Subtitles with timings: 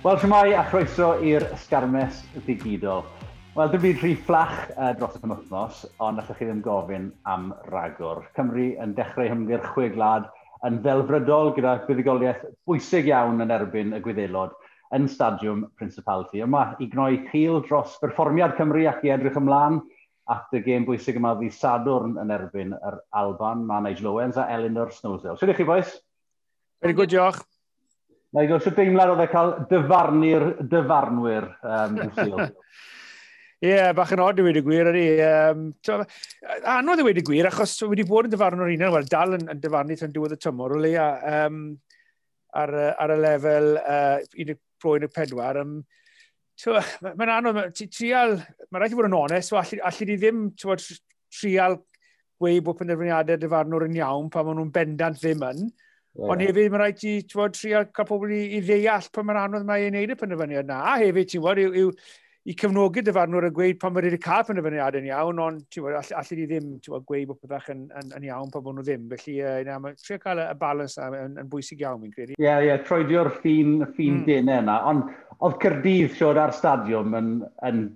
[0.00, 3.02] Wel, siwmai a chroeso i'r sgarmes ddigidol.
[3.52, 7.50] Wel, dim byd rhy fflach uh, dros y penwthnos, ond allwch chi ddim gofyn am
[7.68, 8.22] ragor.
[8.38, 10.30] Cymru yn dechrau hymgyrch chwe glad
[10.64, 14.56] yn ddelfrydol gyda buddigoliaeth bwysig iawn yn erbyn y gwyddelod
[14.96, 16.40] yn Stadiwm Principality.
[16.48, 19.82] Yma i gnoi cil dros berfformiad Cymru ac i edrych ymlaen
[20.32, 23.68] at y gêm bwysig yma ddi Sadwrn yn erbyn yr Alban.
[23.68, 25.36] Mae Nigel Owens a Eleanor Snowsdale.
[25.36, 25.98] Sut ydych chi, boes?
[26.80, 27.44] Very good, diolch.
[28.30, 32.00] Na i gael sy'n deimlad oedd e cael dyfarnu'r dyfarnwyr um,
[33.60, 35.02] Ie, yeah, bach yn od i wedi gwir, ydy.
[35.20, 35.66] Um,
[36.64, 39.98] anodd i wedi gwir, achos wedi bod yn dyfarnu'r unan, wel, dal yn, yn dyfarnu
[40.00, 41.58] tan diwedd y tymor, o leia, um,
[42.56, 45.60] ar, ar y lefel uh, 14.
[45.60, 45.74] Um,
[46.64, 48.34] Mae'n anodd, mae'n trial,
[48.68, 51.76] mae'n rhaid i fod yn onest, so allu, allu di ddim trial
[52.40, 55.62] gweud bod penderfyniadau dyfarnwr yn iawn pan maen nhw'n bendant ddim yn.
[56.18, 59.68] Ond hefyd, mae'n rhaid ti twod, trio cael pobl i, i ddeall pan mae'n anodd
[59.68, 60.80] mae ei wneud y penderfyniad yna.
[60.90, 61.92] A hefyd, ti'n gwybod, yw, yw
[62.50, 66.10] i cefnogi dyfarnwr yn gweud pan mae wedi cael penderfyniad yn iawn, ond ti'n gwybod,
[66.18, 69.06] allu di ddim bod, gweud bod pethach yn, yn, yn iawn pan bod nhw ddim.
[69.12, 72.34] Felly, uh, na, mae trio cael y balans yn, yn, yn bwysig iawn, mi'n credu.
[72.34, 74.26] Ie, yeah, ie, yeah, troedio'r ffin, ffin mm.
[74.26, 74.78] denau yna.
[74.90, 77.30] Ond oedd Cyrdydd siod ar stadiwm yn,
[77.70, 77.86] yn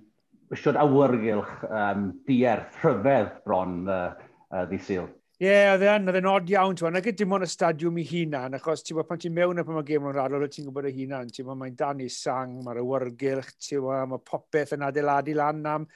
[0.55, 4.07] siod awyrgylch um, dierth rhyfedd bron uh,
[4.53, 5.09] uh, ddisil.
[5.35, 8.03] Ie, yeah, oedd e'n, oedd e'n od iawn, ti'n ac dim ond y stadiwm i
[8.07, 10.93] hunan, achos ti'n pan ti'n mewn a pan mae gêm yn rhaid, ti'n gwybod y
[10.95, 15.87] hunan, ti'n mae'n dan i sang, mae'r awyrgylch, ti'n mae popeth yn adeiladu lan am,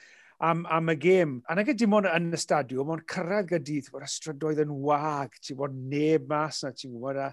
[0.44, 1.32] am, am y gêm.
[1.48, 5.40] A nag dim ond yn y stadiwm, ond cyrraedd gydydd, bod y strydoedd yn wag,
[5.40, 7.32] ti'n bod neb mas na, ti'n gwybod, a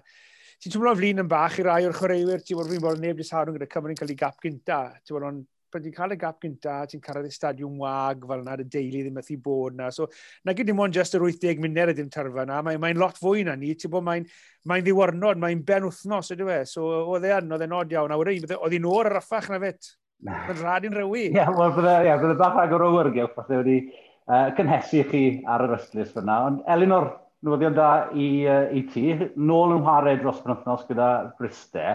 [0.64, 3.36] ti'n teimlo flin yn bach i rai o'r chwaraewyr, ti'n bod fi'n bod neb jyst
[3.36, 6.40] harwn gyda Cymru'n cael ei gap gynta, ti'n bod ond pan ti'n cael y gap
[6.42, 9.92] gynta, ti'n cyrraedd y stadiwm wag fel yna, y deulu ddim methu bod yna.
[9.94, 10.08] So,
[10.44, 13.46] na gyd dim ond just yr 80 munud ydy'n tyrfa yna, mae'n mae lot fwy
[13.48, 14.26] na ni, ti'n bod mae'n
[14.68, 16.58] mae ddiwrnod, mae'n ben wythnos, ydy we.
[16.68, 19.62] So, oedd e yn, oedd e'n od iawn, a wedi, oedd hi'n o'r raffach na
[19.62, 19.94] fet.
[20.26, 21.28] Mae'n rhad i'n rhywi.
[21.30, 25.24] Ie, yeah, wel, bydde, yeah, bydde bach agor o wyrgewch, falle wedi uh, cynhesu chi
[25.46, 26.40] ar yr ystlus fyna.
[26.48, 27.12] Ond Elinor,
[27.46, 31.94] newyddion da i, uh, i ti, nôl yn whare dros penwthnos gyda Briste.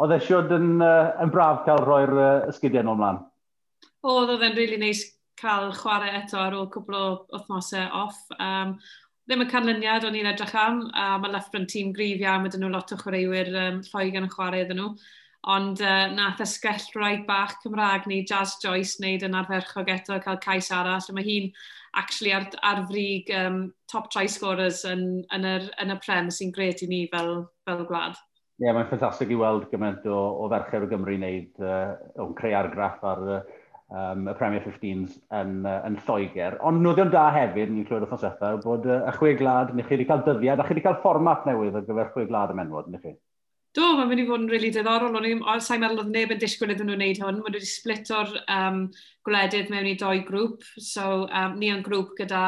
[0.00, 3.18] Oedd eisiau yn, uh, yn braf cael rhoi'r uh, ysgidiau nôl mlaen?
[4.00, 5.02] Oedd, oedd e'n rili really neis
[5.40, 8.20] cael chwarae eto ar ôl cwbl o wythnosau off.
[8.40, 8.78] Um,
[9.28, 12.64] ddim y canlyniad o'n i'n edrych am, a mae Loughborough tîm grif iawn, mae dyn
[12.64, 14.94] nhw lot o chwaraewyr um, Lloegan yn chwarae iddyn nhw.
[15.52, 20.16] Ond uh, nath e ysgell rhaid bach Cymraeg ni, Jazz Joyce, wneud yn arferchog eto
[20.24, 21.12] cael cais arall.
[21.16, 21.52] Mae hi'n
[22.00, 23.62] actually ar, ar frig um,
[23.92, 25.06] top try scorers yn,
[25.36, 28.16] yn, yr, yn y prem sy'n gret i ni fel, fel gwlad.
[28.60, 32.34] Ie, yeah, mae'n ffantastig i weld gymaint o, o fercher o Gymru wneud, uh, o'n
[32.36, 33.38] creu argraff ar uh,
[33.88, 36.58] um, y Premier 15s yn, uh, yn Lloegr.
[36.68, 39.96] Ond noddion da hefyd, ni'n clywed o eithaf, bod uh, y chwe glad, ni chi
[39.96, 42.90] wedi cael dyddiad, a chi wedi cael fformat newydd ar gyfer chwe glad y menwod,
[42.92, 43.14] ni chi?
[43.78, 45.16] Do, mae'n mynd i fod yn really diddorol.
[45.16, 47.40] O'n i'n sain meddwl oedd neb yn disgwyl iddyn nhw wneud hwn.
[47.40, 48.80] Mae wedi splito'r um,
[49.24, 50.68] gwledydd mewn i doi grŵp.
[50.82, 52.44] So, um, ni yn grŵp gyda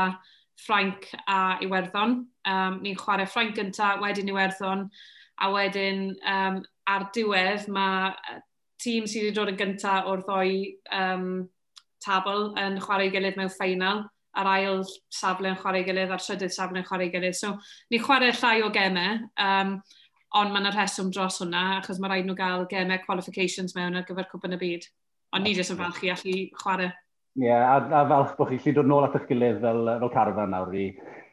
[0.61, 2.17] Ffrainc a Iwerddon.
[2.43, 4.89] Um, ni'n chwarae Ffrainc gyntaf, wedyn Iwerddon.
[5.43, 8.13] A wedyn um, ar diwedd mae
[8.83, 10.55] tîm sydd wedi dod yn gyntaf o'r ddoi
[10.95, 11.27] um,
[12.03, 14.05] tabl yn chwarae gilydd mewn ffeinal
[14.39, 14.81] a'r ail
[15.13, 17.37] safle yn chwarae gilydd a'r trydydd safle yn chwarae gilydd.
[17.37, 17.53] So,
[17.93, 19.77] ni chwarae llai o gemau, um,
[20.41, 24.31] ond mae'n rheswm dros hwnna, achos mae rhaid nhw gael gemau qualifications mewn ar gyfer
[24.31, 24.89] cwpan y byd.
[25.37, 26.93] Ond ni jyst yn falch i allu chwarae.
[27.41, 30.15] Ie, yeah, a, a falch bod chi'n gallu dod nôl at eich gilydd fel, fel
[30.17, 30.89] carfan nawr i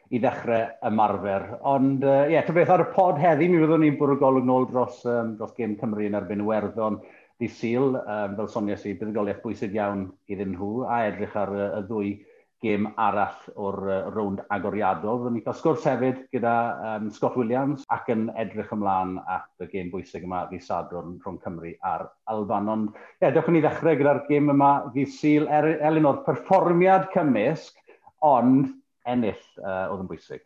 [0.10, 1.46] i ddechrau ymarfer.
[1.70, 4.66] Ond ie, uh, yeah, beth ar y pod heddi, mi fyddwn ni'n bwrw golwg nôl
[4.70, 6.98] dros, um, dros Gêm Cymru yn erbyn werddon
[7.40, 7.94] di Sul.
[8.00, 12.12] Um, fel sonia si, buddugoliaeth bwysig iawn iddyn nhw a edrych ar uh, y ddwy
[12.60, 15.22] gêm arall o'r uh, rownd agoriadol.
[15.22, 16.56] Fyddwn ni'n cael sgwrs hefyd gyda
[16.90, 21.38] um, Scott Williams ac yn edrych ymlaen at y gêm bwysig yma ddi sadwrn rhwng
[21.46, 22.74] Cymru a'r Alban.
[22.74, 25.48] Ond ie, yeah, dewch ni ddechrau gyda'r gêm yma ddi syl.
[25.48, 27.78] Er, Elin o'r perfformiad cymysg,
[28.26, 28.74] ond
[29.10, 30.46] ennill uh, oedd yn bwysig.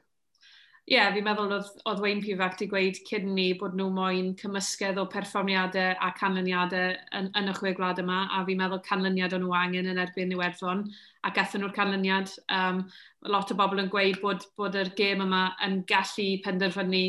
[0.84, 4.34] Ie, yeah, fi'n meddwl oedd, oedd Wayne Pivac wedi gweud cyn ni bod nhw moyn
[4.42, 9.36] cymysgedd o perfformiadau a canlyniadau yn, yn y chwe gwlad yma, a fi'n meddwl canlyniad
[9.38, 10.84] o'n nhw angen yn erbyn Iwerddon,
[11.24, 12.34] a gathen nhw'r canlyniad.
[12.52, 12.84] Um,
[13.32, 17.06] lot o bobl yn gweud bod, bod yr gêm yma yn gallu penderfynu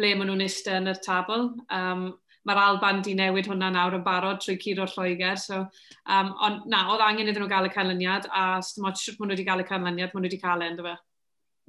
[0.00, 1.52] ble maen nhw'n eistedd yn yr tabl.
[1.70, 2.08] Um,
[2.48, 5.38] mae'r Alban di newid hwnna nawr yn barod trwy curo'r Lloegr.
[5.40, 5.62] So,
[6.06, 9.30] um, ond na, oedd angen iddyn nhw gael y canlyniad, a dim ond siwt maen
[9.30, 10.94] nhw wedi cael y canlyniad, maen nhw wedi cael e, ynddo fe.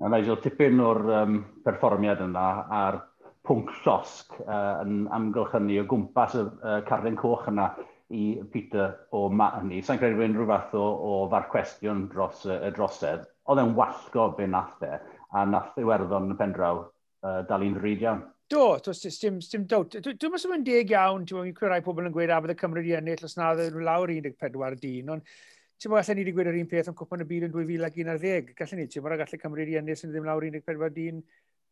[0.03, 2.45] A Nigel, tipyn o'r um, perfformiad yna
[2.81, 2.99] a'r
[3.45, 7.67] pwnc llosg uh, yn amgylchynu o gwmpas y uh, carden coch yna
[8.13, 9.81] i Peter o ma hynny.
[9.83, 13.25] Sa'n credu bod unrhyw fath o, o far cwestiwn dros y drosedd.
[13.49, 14.97] Oedd e'n wallgo be nath e,
[15.33, 18.23] a nath Iwerddon yn pendraw uh, dal i'n rhyd iawn.
[18.53, 19.95] Do, to, dim, dim, dawt.
[20.05, 22.83] Dwi'n meddwl yn deg iawn, ti'n meddwl, rhai pobl yn gweud a bydd y Cymru
[22.85, 26.33] di ennill os na ddyn nhw lawr 14 dyn, ond ti'n meddwl, allan ni wedi
[26.37, 29.39] gweud yr un peth am cwpan y byd yn 2011, gallen ni, ti'n meddwl, gallu
[29.41, 31.23] Cymru di ennill sy'n ddim lawr 14 dyn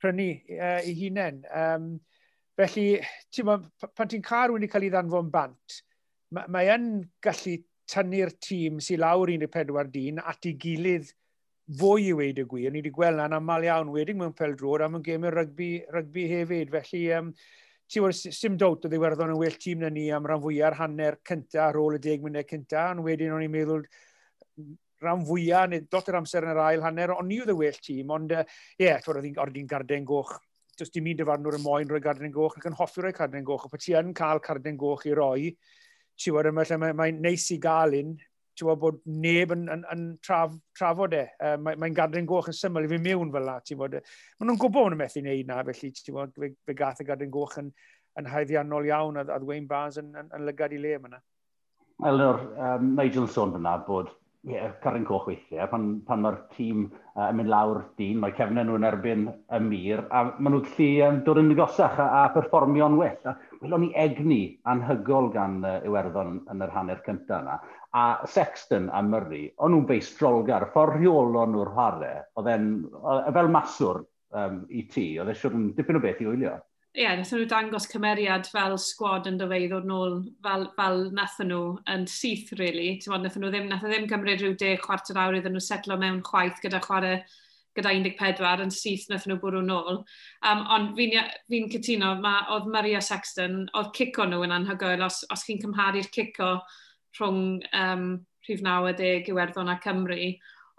[0.02, 1.38] prynu uh, i hunain.
[1.62, 1.88] Um,
[2.58, 2.88] felly,
[3.30, 5.80] ti'n meddwl, pan ti'n car wedi cael ei ddanfo'n bant,
[6.34, 6.92] mae, mae yn
[7.22, 7.60] gallu
[7.94, 11.14] tynnu'r tîm sy'n lawr 14 dyn at ei gilydd
[11.80, 12.72] fwy i weid y gwir.
[12.72, 16.28] Ni wedi gweld na'n aml iawn wedyn mewn fel drwy'r am yn gemau rygbi, rygbi
[16.32, 16.72] hefyd.
[16.74, 17.32] Felly, um,
[17.88, 21.20] ti'n gwybod, sim dowt o ddiwerddon yn well tîm na ni am ran fwyaf hanner
[21.28, 22.90] cynta ar ôl y deg munud cynta.
[22.96, 23.86] Ond wedyn o'n i'n meddwl
[25.02, 27.84] rhan fwyaf, neu dot yr amser yn yr ail hanner, ond ni oedd y well
[27.88, 28.16] tîm.
[28.18, 30.40] Ond ie, uh, yeah, oedd hi'n garden goch
[30.82, 33.68] does dim un dyfarnwr yn moyn rhoi garden goch ac yn hoffi rhoi garden goch,
[33.68, 35.52] o pa ti yn cael garden goch i roi,
[36.18, 38.16] ti'n gwybod, mae'n mae, mae neis i gael un,
[38.62, 41.26] ti'n bod neb yn, yn, yn traf, trafod e.
[41.42, 43.58] Uh, Mae'n mae, mae goch yn syml i fi mewn fel la.
[43.66, 43.98] ti'n bod.
[43.98, 47.10] Maen nhw'n gwybod maen nhw'n methu wneud na, felly ti'n bod, fe, fe gath y
[47.10, 47.74] gadrin goch yn,
[48.22, 51.22] yn haeddiannol iawn a, a Dwayne Barnes yn, yn, yn lygad i le yma.
[52.02, 54.10] Elinor, um, Nigel sôn fyna bod
[54.44, 58.66] yeah, Carin Coch weithiau, pan, pan mae'r tîm uh, yn mynd lawr dyn, mae cefnau
[58.66, 62.98] nhw'n erbyn y mir, a maen nhw'n gallu um, dod yn negosach a, a perfformio'n
[62.98, 63.30] well.
[63.30, 67.60] A, welon ni egni anhygol gan uh, Iwerddon yn yr hanner cyntaf yna.
[67.98, 72.68] A Sexton a Murray, o'n nhw'n beistrolgar, ffordd rheolon nhw'r hare, oedd e'n,
[73.36, 76.58] fel maswr um, i ti, oedd e siwr yn dipyn o beth i wylio.
[76.92, 81.48] Ie, yeah, wnaethon nhw dangos cymeriad fel sgwad yn dyfei ddod nôl fel, fel nathon
[81.52, 81.62] nhw
[81.94, 82.98] yn syth, really.
[83.00, 85.96] Ti'n nathon nhw ddim, nath e ddim cymryd rhyw de chwarter awr iddyn nhw setlo
[86.02, 87.22] mewn chwaith gyda chwarae
[87.78, 90.02] gyda 14 yn syth nathyn nhw bwrw nôl.
[90.48, 91.18] Um, ond fi'n
[91.50, 96.10] fi, cytuno, ma, oedd Maria Sexton, oedd cico nhw yn anhygoel, os, os chi'n cymharu'r
[96.16, 96.56] cico
[97.20, 98.10] rhwng um,
[98.48, 100.20] rhif 90 Iwerddon a Cymru,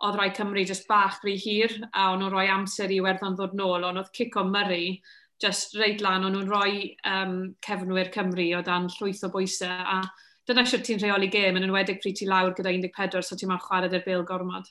[0.03, 3.57] oedd rhai Cymru just bach rhy hir, a o'n nhw'n rhoi amser i Iwerddon ddod
[3.59, 4.97] nôl, ond oedd cico Murray
[5.43, 6.75] just reid lan, o'n nhw'n rhoi
[7.09, 10.03] um, cefnwyr Cymru o dan llwyth o bwysau, a
[10.49, 13.63] dyna siwr ti'n rheoli gêm yn enwedig pryd ti lawr gyda 14, so ti'n ma'n
[13.63, 14.71] chwarae dy'r bil gormod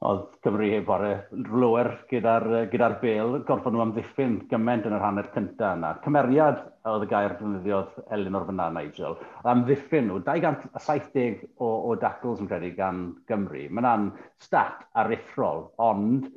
[0.00, 1.10] oedd Cymru heb ware
[1.52, 5.90] lower gyda'r gyda bel, gorfod nhw amddiffyn gymaint yn yr hanner cyntaf yna.
[6.06, 9.18] Cymeriad oedd y gair defnyddiodd Elin o'r fyna Nigel,
[9.52, 13.66] amddiffyn nhw 270 o, o dacls yn credu gan Gymru.
[13.76, 14.08] Mae'n
[14.40, 16.30] stat aruthrol, ond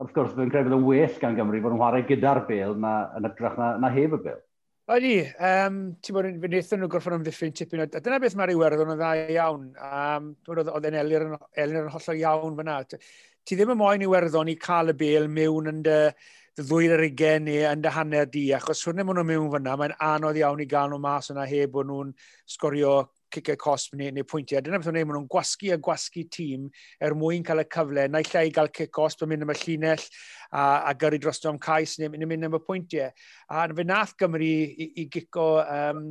[0.00, 2.96] wrth gwrs, byddai'n credu bod yn well gan Gymru fod yn chwarae gyda'r bel na,
[3.20, 4.40] yn ytrach na, na heb y bel.
[4.86, 8.84] Oeddi, um, ti'n bod yn wnaethon nhw gorffen amddiffyn tipyn, a dyna beth mae'r iwerdd
[8.84, 9.64] yn dda iawn.
[9.82, 11.32] Um, oedd yn Elin
[11.80, 12.76] yn hollol iawn fyna.
[12.86, 15.96] Ti ddim yn moyn iwerddon i cael y bel mewn yn dy,
[16.54, 19.74] dy ddwyr ar ugen neu yn dy hanner di, achos hwnna maen nhw'n mewn fyna,
[19.80, 22.14] mae'n anodd iawn i gael nhw mas yna heb bod nhw'n
[22.54, 22.94] sgorio
[23.32, 24.62] cicau cosp neu, neu pwyntiau.
[24.64, 26.68] Dyna beth o'n ei maen nhw'n gwasgu a gwasgu tîm
[27.02, 28.06] er mwyn cael y cyfle.
[28.12, 30.06] Naill ai gael cic cosp yn mynd am y llinell
[30.50, 33.12] a, a gyrru dros am cais neu, neu mynd am y pwyntiau.
[33.50, 36.10] A fe nath Gymru i, i gico um,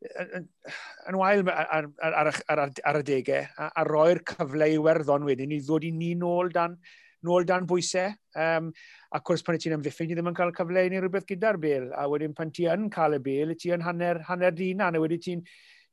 [0.00, 5.26] yn wael ar, ar, ar, ar, ar y degau a, a roi'r cyfle i werddon
[5.28, 6.78] wedyn i ddod i ni nôl dan
[7.26, 8.14] nôl dan bwysau.
[8.34, 8.70] Um,
[9.12, 11.58] a cwrs pan y ti'n amddiffyn, ti ddim yn cael cyfle i ni rhywbeth gyda'r
[11.60, 11.90] bel.
[11.98, 14.88] A wedyn pan ti yn cael y bel, ti yn hanner, hanner dina.
[14.88, 15.42] a wedyn ti'n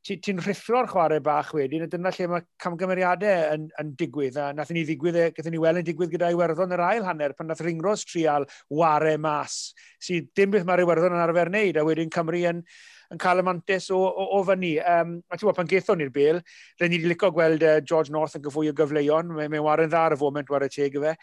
[0.08, 4.52] ti'n ti rhiffro'r chwarae bach wedyn, a dyna lle mae camgymeriadau yn, yn digwydd, a
[4.56, 7.52] nath ni ddigwydd, e, gathen ni weld yn digwydd gyda Iwerddon yr ail hanner, pan
[7.52, 12.14] nath Ringros trial ware mas, sydd dim beth mae'r Iwerddon yn arfer wneud, a wedyn
[12.14, 12.64] Cymru yn,
[13.12, 14.74] yn cael y mantis o, o, o fyny.
[14.80, 16.42] Um, a ti'n gwybod, pan gethon ni'r bil,
[16.80, 19.92] le ni wedi licio gweld uh, George North yn gyfwy o gyfleuon, mae'n mae warren
[19.92, 21.14] dda ar y foment war y teg y fe.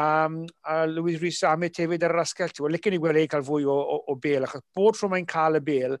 [0.00, 3.30] Um, a Louis Rhys Amit hefyd ar yr asgell, ti'n gwybod, licio ni gweld ei
[3.32, 5.96] cael fwy o, o, o bel, achos bod tro mae'n cael y bel,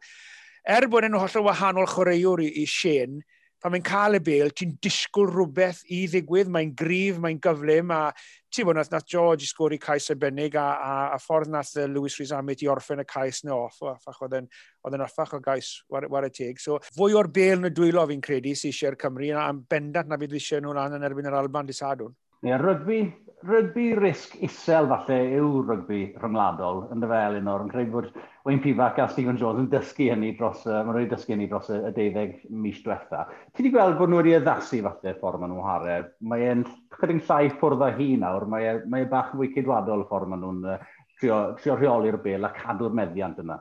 [0.66, 3.22] er bod e'n hollol wahanol chwaraewr i, i Shane,
[3.60, 8.08] pan mae'n cael y bel, ti'n disgwyl rhywbeth i ddigwydd, mae'n grif, mae'n gyflym, a
[8.50, 12.16] ti'n bod nath, nath George i sgwr cais arbennig, a, a, a ffordd nath Lewis
[12.18, 16.08] Rhys Amit i orffen y cais na off, affach oedd yn affach o gais war,
[16.08, 16.60] war y teg.
[16.62, 20.08] So, fwy o'r bel yn y dwylo fi'n credu sy'n eisiau'r Cymru, a am bendant
[20.08, 22.16] na bydd eisiau nhw'n lan yn erbyn yr Alban di sadwn.
[22.40, 23.02] Ie, yeah, rygbi
[23.46, 28.08] rygbi risg isel falle yw rygbi rhyngwladol yn dyfel un o'r yn credu bod
[28.44, 31.70] Wayne Pivac a Stephen Jones yn dysgu hynny dros, uh, maen nhw dysgu hynny dros
[31.72, 33.24] y, y deuddeg mis diwetha.
[33.54, 36.06] Ti wedi gweld bod nhw wedi addasu falle ffordd maen nhw'n harau.
[36.32, 36.66] Mae e'n
[36.98, 40.32] chydig llai ffwrdd â hi nawr, mae e, mae e bach fwy cydwadol y ffordd
[40.32, 40.78] maen nhw'n uh,
[41.20, 43.60] trio, trio rheoli'r bel a cadw'r meddiant yna.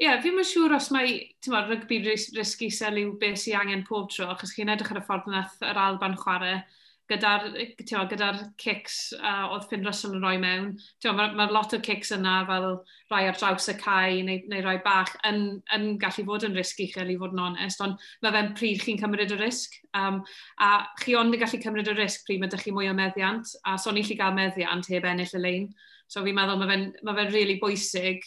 [0.00, 1.18] Ie, yeah, fi'n siŵr os mae
[1.52, 5.04] mod, rygbi risg isel yw beth sy'n angen pob tro, achos chi'n edrych ar y
[5.04, 6.62] ffordd nath yr Alban chwarae
[7.10, 7.46] gyda'r
[7.78, 8.28] gyda, gyda
[8.60, 10.68] kicks uh, oedd Finn Russell yn rhoi mewn.
[11.04, 12.68] Mae ma lot o kicks yna fel
[13.12, 15.42] rai ar draws y cae neu, neu rai bach yn,
[15.74, 18.84] yn gallu fod yn risg i chi, i fod yn onest, ond mae fe'n pryd
[18.84, 19.76] chi'n cymryd y risg.
[19.98, 20.22] Um,
[20.62, 23.56] a chi ond yn gallu cymryd y risg pryd mae ydych chi mwy o meddiant,
[23.66, 25.70] a so ni'n lli gael meddiant heb ennill y lein.
[26.08, 28.24] So fi'n meddwl mae fe'n ma fe really bwysig.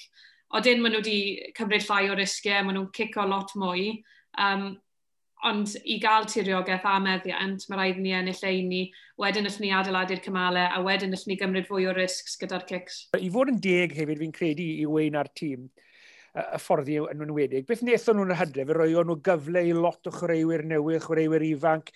[0.56, 3.94] Odyn maen nhw wedi cymryd llai o risgiau, maen nhw'n cico lot mwy.
[4.42, 4.76] Um,
[5.46, 8.82] Ond i gael tiriogaeth a meddiant, mae rhaid ni ennill ni,
[9.22, 13.04] wedyn allwn ni adeiladu'r cymalau, a wedyn allwn ni gymryd fwy o risgs gyda'r cics.
[13.20, 15.68] I fod yn deg hefyd, fi'n credu i wein ar tîm,
[16.36, 17.64] y fforddi yn enwedig.
[17.68, 18.72] Beth wnaethon nhw'n y hydref?
[18.76, 21.92] Roi nhw gyfle i lot o chwaraewyr newydd, chwaraewyr ifanc,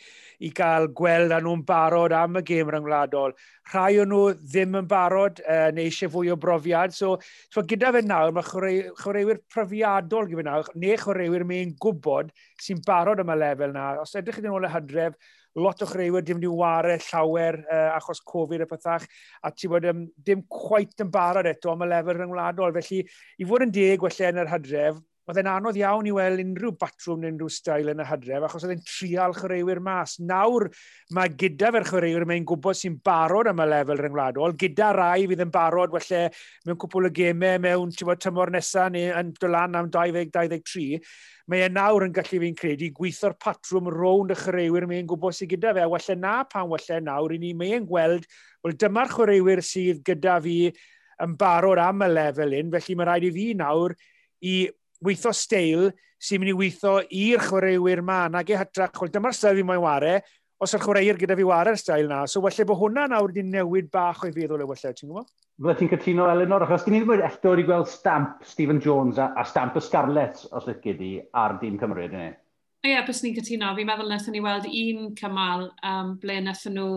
[0.48, 3.36] i gael gweld a nhw'n barod am y gêm ryngwladol.
[3.74, 6.96] Rhai o nhw ddim yn barod, uh, neu eisiau fwy o brofiad.
[6.96, 7.18] So,
[7.52, 12.32] so gyda fe nawr, mae chwaraewyr profiadol gyda fe nawr, neu chwaraewyr mae'n gwybod
[12.64, 13.92] sy'n barod am y lefel na.
[14.06, 15.20] Os edrych chi'n ôl y hydref,
[15.56, 19.08] lot o chreuwyr dim wedi ware llawer uh, achos Covid a pethach,
[19.44, 22.76] a ti bod um, dim quite yn barod eto am y lefel rhyngwladol.
[22.78, 23.02] Felly,
[23.40, 26.72] i fod yn deg wella yn yr hydref, oedd e'n anodd iawn i weld unrhyw
[26.82, 30.16] batrwm neu unrhyw stael yn y hydref, achos oedd e'n trial chwaraewyr mas.
[30.26, 30.66] Nawr
[31.14, 35.44] mae gyda fe'r chwaraewyr mae'n gwybod sy'n barod am y lefel rhyngwladol, gyda rai fydd
[35.46, 36.24] yn barod welle
[36.66, 40.98] mewn cwpl o gemau mewn bod, tymor nesaf neu yn dylan am 2023,
[41.54, 45.54] mae e nawr yn gallu fi'n credu gweithio'r patrwm rownd y chwaraewyr mae'n gwybod sydd
[45.54, 48.26] gyda fe, a welle na pan welle nawr i ni mae'n gweld,
[48.66, 50.58] wel dyma'r chwaraewyr sydd gyda fi
[51.22, 53.94] yn barod am y lefel un, felly mae rhaid i fi nawr
[54.40, 54.54] i
[55.06, 55.90] weithio steil
[56.20, 59.84] sy'n mynd i weithio i'r chwaraewyr ma nag e hytrach, chwil, dyma'r stael fi mae'n
[59.84, 60.18] ware,
[60.60, 63.88] os yw'r chwaraewyr gyda fi ware'r stael na, so welle bod hwnna nawr wedi newid
[63.94, 65.30] bach o'i feddwl e welle, ti'n gwybod?
[65.60, 69.20] Fydde ti'n cytuno, Eleanor, achos gen i ddim wedi eto wedi gweld stamp Stephen Jones
[69.20, 71.02] a, a stamp y Scarlett, os ydych gyd
[71.40, 72.30] ar dîm Cymru, dyn ni.
[72.84, 73.74] Ie, yeah, bys ni'n cytuno.
[73.76, 76.92] Fi'n meddwl nes ni weld un cymal um, ble nes nhw...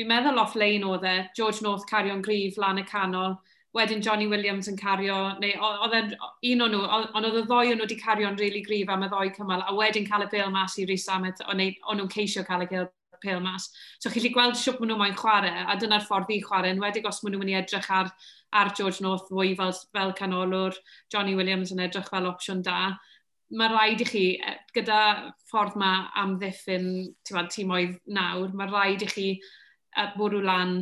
[0.00, 3.34] Fi'n meddwl off-lane oedd e, George North cario'n grif lan y canol,
[3.76, 6.80] wedyn Johnny Williams yn cario, neu oedd un o'n nhw,
[7.16, 9.64] ond oedd y ddoi o'n nhw wedi cario'n rili really grif am y ddoi cymal,
[9.64, 12.68] a wedyn cael y bil mas i Rhys Samet, o'n nhw'n ceisio cael y
[13.22, 13.70] pêl mas.
[14.02, 17.04] So chi'n gweld siwp maen nhw mae'n chwarae, a dyna'r ffordd i chwarae, yn wedi
[17.08, 18.12] os maen nhw'n mynd i edrych ar,
[18.60, 20.76] ar George North fwy fel, fel canolwr,
[21.12, 22.80] Johnny Williams yn edrych fel opsiwn da.
[23.52, 25.00] Mae rhaid i chi, e, gyda
[25.50, 26.88] ffordd mae amddiffyn
[27.28, 30.80] tîmoedd nawr, mae rhaid i chi e, bwrw lan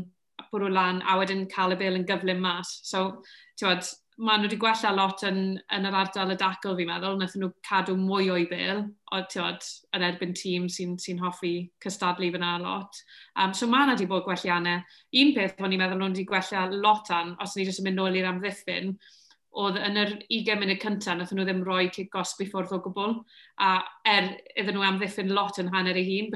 [0.53, 2.79] bwrw lan, a wedyn cael y bil yn gyflym mas.
[2.87, 3.23] So,
[3.61, 3.87] tiwod,
[4.21, 5.39] maen nhw wedi gwella lot yn,
[5.73, 8.83] yn yr ardal y dacl fi'n meddwl, wnaethon nhw cadw mwy o'i bil,
[9.15, 9.65] o, tiwod,
[9.97, 13.01] yn erbyn tîm sy'n sy hoffi cystadlu fyna lot.
[13.37, 14.85] Um, so mae yna wedi bod gwelliannau.
[15.23, 18.01] Un peth o'n i'n meddwl nhw wedi gwella lot an, os ni jyst yn mynd
[18.03, 18.93] nôl i'r amddiffyn,
[19.61, 23.17] oedd yn yr 20 munud cyntaf, nath nhw ddim roi cicos ffwrdd o gwbl,
[23.65, 23.73] a
[24.09, 26.29] er iddyn nhw amddiffyn lot yn hanner ei hun,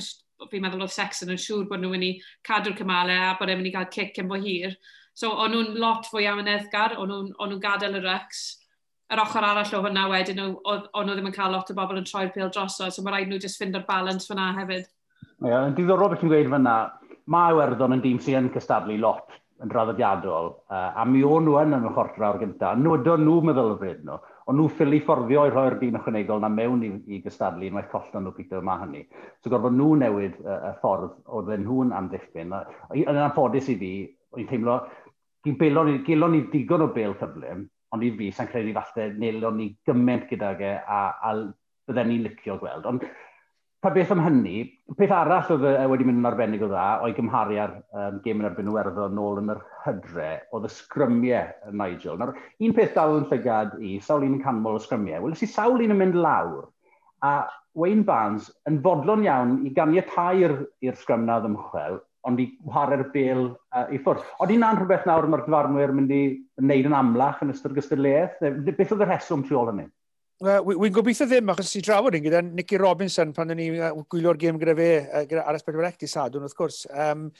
[0.50, 2.12] fi'n meddwl oedd Sexton yn siŵr bod nhw'n mynd i
[2.46, 4.76] cadw'r cymalau a bod e'n mynd i gael cic yn fwy hir.
[5.14, 8.42] So, o'n nhw'n lot fwy am amyneddgar, o'n nhw'n nhw gadael y recs.
[9.12, 12.08] Yr ochr arall o hwnna wedyn, o'n nhw ddim yn cael lot o bobl yn
[12.08, 14.88] troi'r pil drosodd, so mae rhaid nhw just fynd o'r balans fyna hefyd.
[14.88, 16.76] Ie, yeah, yn diddorol beth ti'n gweud fyna,
[17.30, 21.60] mae werddon yn dîm sy'n yn cystadlu lot yn draddodiadol, uh, a mi o'n nhw
[21.62, 24.18] yn yn y chortrawr gyntaf, nodon nhw meddwl y meddylfryd nhw.
[24.18, 27.90] No ond nhw ffili fforddio i rhoi'r dîm ychwanegol na mewn i, i gystadlu unwaith
[27.92, 29.04] collon nhw Peter yma hynny.
[29.40, 32.52] So gorfod nhw newid y, y ffordd oedden nhw'n amddiffyn.
[33.00, 33.92] Yn anffodus i fi,
[34.34, 34.78] o'n i'n teimlo,
[35.44, 40.28] gelon ni digon o bel cyflym, ond i fi, sa'n credu falle nelon ni gymaint
[40.30, 41.34] gydag e a, a
[41.88, 42.88] bydden ni'n licio gweld.
[42.90, 43.04] Ond
[43.84, 44.62] pa beth am hynny,
[44.96, 48.38] peth arall oedd e wedi mynd yn arbennig o dda o'i gymharu ar um, gêm
[48.40, 52.16] yn erbyn Iwerddon nôl yn yr hydre, oedd y sgrymiau yn Nigel.
[52.16, 52.32] Nawr,
[52.64, 55.84] un peth dal yn llygad i, sawl un yn canmol o sgrymiau, wel, i sawl
[55.84, 56.64] un yn mynd lawr,
[57.28, 57.34] a
[57.76, 63.50] Wayne Barnes yn fodlon iawn i ganiatau'r i'r sgrym na ddymchwel, ond i waharau'r bel
[63.50, 64.24] uh, i ffwrdd.
[64.40, 66.22] Ond i'n an rhywbeth nawr mae'r cyfarnwyr mynd i
[66.62, 68.40] wneud yn amlach yn ystod gystadleuaeth?
[68.64, 69.90] Beth oedd y rheswm tu ôl hynny?
[70.44, 73.70] Uh, Wy'n gobeithio ddim, achos i drafod yn gyda Nicky Robinson pan o'n i
[74.12, 74.88] gwylio'r gêm gyda fe
[75.30, 76.82] gyda Aras Bedwarec di sadwn, wrth gwrs.
[76.92, 77.30] Um,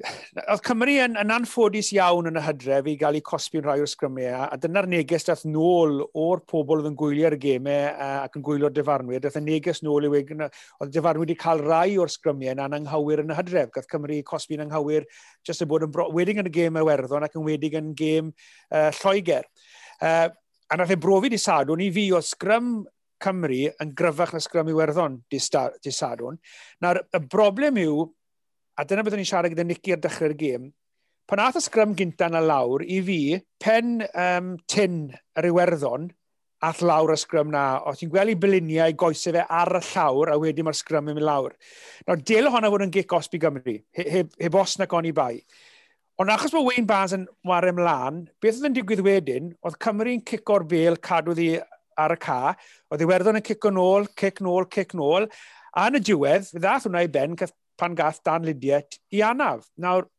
[0.00, 3.90] Oedd Cymru yn, yn anffodus iawn yn y hydref i gael ei cosbi'n rhai o'r
[3.90, 8.72] sgrymau, a dyna'r neges dath nôl o'r pobl oedd yn gwylio'r gemau ac yn gwylio'r
[8.78, 9.20] dyfarnwyr.
[9.20, 13.26] Dath y neges nôl i wegen, oedd dyfarnwyr wedi cael rai o'r sgrymau na'n anghywir
[13.26, 13.74] yn y hydref.
[13.76, 15.04] Gath Cymru cosbi'n anghywir
[15.44, 18.88] jyst yn bod yn wedig yn y gêm werddon ac yn wedig yn gêm uh,
[19.02, 19.44] Lloegr.
[20.00, 20.30] Uh,
[20.70, 22.80] a nath e brofi di sadwn i fi o sgrym
[23.20, 26.38] Cymru yn gryfach na sgrym Iwerddon di, sadwn.
[26.80, 28.04] Nawr, y broblem yw,
[28.78, 30.70] a dyna byddwn ni'n siarad gyda Nicky ar dechrau'r gêm,
[31.28, 33.20] pan ath y sgrym gynta na lawr, i fi,
[33.60, 35.02] pen um, tin
[35.36, 36.08] yr Iwerddon,
[36.64, 37.64] ath lawr y sgrym na.
[37.84, 41.18] O, ti'n gweld i byluniau goesau fe ar y llawr, a wedyn mae'r sgrym yn
[41.18, 41.58] mynd lawr.
[42.06, 45.34] Nawr, del ohono fod yn gic osbi Gymru, heb, heb os na goni bai.
[46.20, 50.20] Ond achos mae Wayne Barnes yn wario ymlaen, beth oedd yn digwydd wedyn, oedd Cymru'n
[50.28, 51.54] cico'r bel, cadw ddi
[51.96, 52.52] ar y ca,
[52.92, 55.30] oedd Iwerddon yn cico nôl, cic nôl, cic nôl,
[55.72, 57.38] a yn y diwedd, fe ddath hwnna i ben
[57.80, 58.82] pan gath Dan Lydia
[59.16, 59.64] i anaf.
[59.80, 60.10] Nawr,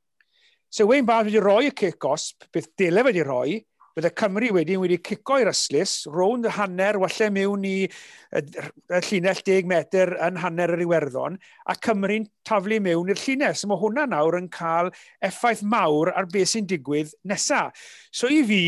[0.74, 3.60] so Wayne Barnes wedi rhoi y cic osb, beth dyle wedi rhoi,
[3.96, 9.02] Bydd y Cymru wedyn wedi cico i'r yslus, rownd y hanner, walle mewn i y
[9.10, 11.36] llinell 10 metr yn hanner yr Iwerddon,
[11.68, 13.66] a Cymru'n taflu mewn i'r llinell.
[13.68, 14.94] Mae hwnna nawr yn cael
[15.28, 17.76] effaith mawr ar beth sy'n digwydd nesaf.
[18.16, 18.62] So i fi,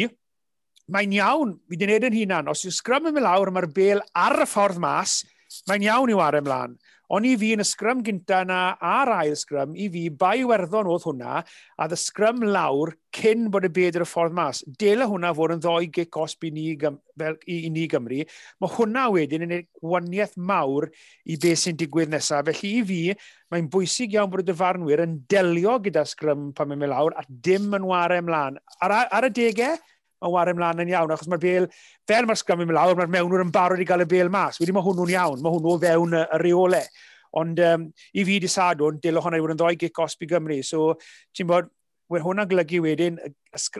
[0.91, 4.03] mae'n iawn, fi wedi gwneud yn hunan, os yw sgrym yn mynd lawr, mae'r bel
[4.11, 5.21] ar y ffordd mas,
[5.69, 6.75] mae'n iawn i wario ymlaen.
[7.11, 10.87] Ond i fi yn y sgrym gynta na a'r ail sgrym, i fi bai werddon
[10.89, 14.63] oedd hwnna, a dy sgrym lawr cyn bod y bed yr y ffordd mas.
[14.79, 18.23] Dela hwnna fod yn ddoi gic cosb i ni, fel, i, i ni Gymru.
[18.63, 20.89] Mae hwnna wedyn yn gwaniaeth mawr
[21.27, 22.47] i beth sy'n digwydd nesaf.
[22.49, 23.01] Felly i fi,
[23.53, 27.27] mae'n bwysig iawn bod y dyfarnwyr yn delio gyda sgrym pan mae'n mynd lawr a
[27.27, 28.61] dim yn warau ymlaen.
[28.81, 29.77] Ar, ar y degau,
[30.23, 31.69] yn wario ymlaen yn iawn, achos mae'r bel,
[32.09, 34.59] fel mae'r sgrym yn mynd lawr, mae'r mewnwyr yn barod i gael y bel mas.
[34.61, 36.83] Wedi mae hwnnw'n iawn, mae hwnnw fewn y, y reole.
[37.39, 40.59] Ond um, i fi di sadwn, dilo hwnna i fod yn ddoi gic osbi Gymru.
[40.65, 40.93] So,
[41.33, 41.71] ti'n bod,
[42.13, 43.19] wedi hwnna'n golygu wedyn,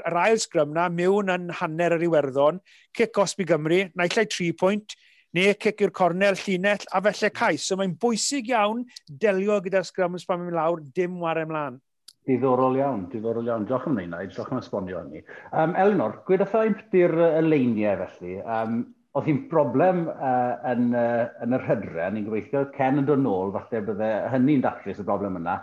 [0.01, 2.59] yr ail sgrym na, mewn yn hanner yr iwerddon,
[2.97, 4.97] cic osbi i Gymru, naillai 3 pwynt,
[5.37, 7.67] neu cic i'r cornel, llinell, a felly cais.
[7.67, 11.79] So mae'n bwysig iawn delio gyda'r sgrym pan mae'n lawr, dim war ymlaen.
[12.27, 13.67] Diddorol iawn, diddorol iawn.
[13.67, 15.23] Diolch am wneud, diolch am esbonio hynny.
[15.51, 18.37] Um, Elinor, gwedwch i bethau'r y leiniau felly.
[18.43, 23.21] Um, oedd hi'n broblem uh, yn, uh, yn yr hydre, ni'n gobeithio Ken yn dod
[23.21, 25.59] nôl, falle bydde hynny'n datrys y broblem yna.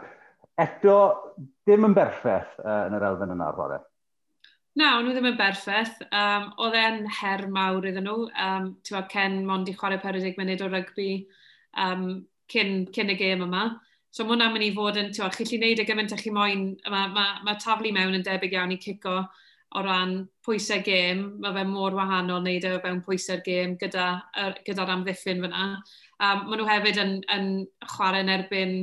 [0.60, 0.96] Eto,
[1.66, 3.80] dim yn berffaith uh, yn yr elfen yna, rhore.
[4.78, 5.96] Na, o'n nhw ddim yn berffaith.
[6.14, 8.28] Um, oedd e'n her mawr iddyn nhw.
[8.44, 11.10] Um, Ti'n Ken mond i chwarae 40 munud o rygbi
[11.74, 12.04] um,
[12.52, 13.64] cyn, cyn y gêm yma.
[14.10, 16.32] So mae hwnna'n mynd i fod yn, ti'n chi chi wneud y gymaint ych chi
[16.34, 19.20] moyn, mae ma, ma taflu mewn yn debyg iawn i cico
[19.78, 24.56] o ran pwysau gêm, mae fe mor wahanol wneud e o fewn pwysau'r gêm gyda'r
[24.66, 25.68] gyda, er, amddiffyn fyna.
[26.18, 27.46] Um, maen nhw hefyd yn, yn
[27.92, 28.74] chwarae yn erbyn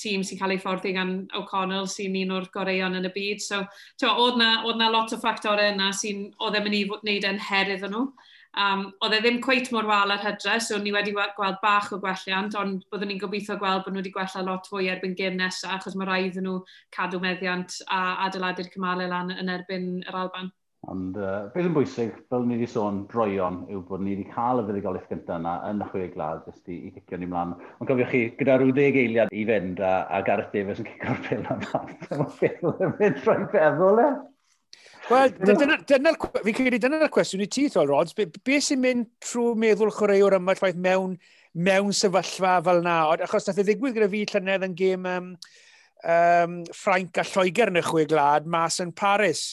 [0.00, 3.42] tîm sy'n cael ei fforddi gan O'Connell sy'n un o'r goreion yn y byd.
[3.44, 3.62] So,
[4.10, 7.42] oedd na, oedd na lot o ffactorau yna sy'n oedd e'n mynd i wneud e'n
[7.48, 8.06] herydd yn nhw.
[8.54, 11.98] Um, oedd e ddim cweit mor wal ar hydre, so ni wedi gweld bach o
[12.02, 15.80] gwelliant, ond byddwn ni'n gobeithio gweld bod nhw wedi gwella lot fwy erbyn gym nesaf,
[15.80, 16.60] achos mae rhaid nhw
[16.94, 20.52] cadw meddiant a adeiladu'r cymalau lan yn erbyn yr Alban.
[20.92, 24.60] Ond uh, beth yn bwysig, fel ni wedi sôn, droion yw bod ni wedi cael
[24.60, 27.54] y fuddugoliaeth gyntaf yna yn y chwe glad jyst i, i gicio ni mlaen.
[27.80, 31.22] Ond cofiwch chi, gyda rhyw ddeg eiliad i fynd a, a Gareth Davies yn cicio'r
[31.26, 31.96] pil am fath.
[32.12, 34.08] Mae'n ffeithio yn mynd trwy feddwl e.
[35.04, 38.14] Wel, dyna'r dyna, fi'n credu dyna'r cwestiwn i ti, Thol Rods.
[38.16, 41.18] Be, be sy'n mynd trwy meddwl chwaraewr yma llwaith mewn,
[41.66, 42.94] mewn sefyllfa fel na?
[43.26, 45.26] Achos nath y ddigwydd gyda fi llynedd yn gêm um,
[46.14, 49.44] um, Ffrainc a Lloegr yn y chwe glad mas yn Paris.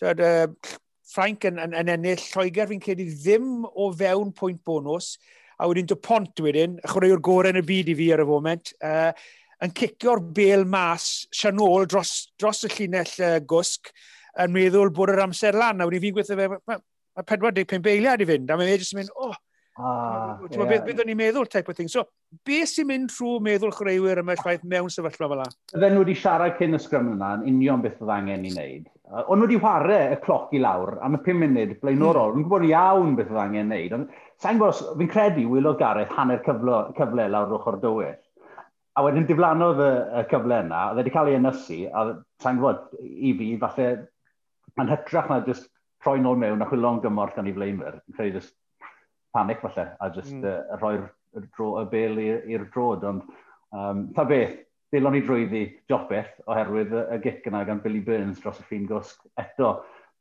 [0.00, 0.74] So, uh,
[1.06, 5.14] Ffrainc yn, yn, yn ennill Lloegr fi'n credu ddim o fewn pwynt bonus.
[5.62, 8.28] A wedyn dy pont wedyn, y chwaraewr gorau yn y byd i fi ar y
[8.32, 8.74] foment.
[8.82, 9.14] Uh,
[9.62, 13.94] yn cicio'r bel mas, sianol dros, dros y llinell uh, gwsg
[14.44, 15.80] yn meddwl bod yr amser lan.
[15.80, 18.96] A wedi fi'n gweithio fe, mae ma 45 eiliad i fynd, a mae'n fe jyst
[18.96, 19.34] yn mynd, oh,
[19.78, 20.80] Ah, yeah.
[20.86, 21.88] beth o'n i'n meddwl type of thing.
[21.92, 22.06] So,
[22.48, 25.48] beth sy'n mynd trwy meddwl chreuwyr yma y ffaith mewn sefyllfa fel la?
[25.74, 28.86] Fydden nhw wedi siarad cyn y sgrym yna yn union beth oedd angen i wneud.
[29.18, 32.32] Ond nhw wedi chwarae y cloc i lawr am y 5 munud blaenorol.
[32.32, 32.40] Mm.
[32.40, 34.08] Yn gwybod iawn beth oedd angen i wneud.
[34.40, 38.16] Sa'n gwybod, fi'n credu wylo Gareth hanner cyfle, cyfle lawr ochr dywyll.
[38.96, 42.08] A wedyn diflannodd y, y cyfle yna, oedd wedi cael ei ynysu, a
[42.40, 43.90] sa'n gwybod, i fi, falle
[44.80, 45.68] yn hytrach na just
[46.04, 48.54] troi nôl mewn a chwilo'n gymorth gan ei flaenwyr, yn creu just
[49.34, 50.44] panic falle, a just mm.
[50.46, 51.06] uh, rhoi'r
[51.56, 53.26] dro, y bel i'r drod, ond
[53.76, 54.56] um, ta beth,
[54.94, 58.86] dilon ni drwyddi jobeth oherwydd y, y gic yna gan Billy Burns dros y ffin
[58.88, 59.72] gwsg eto.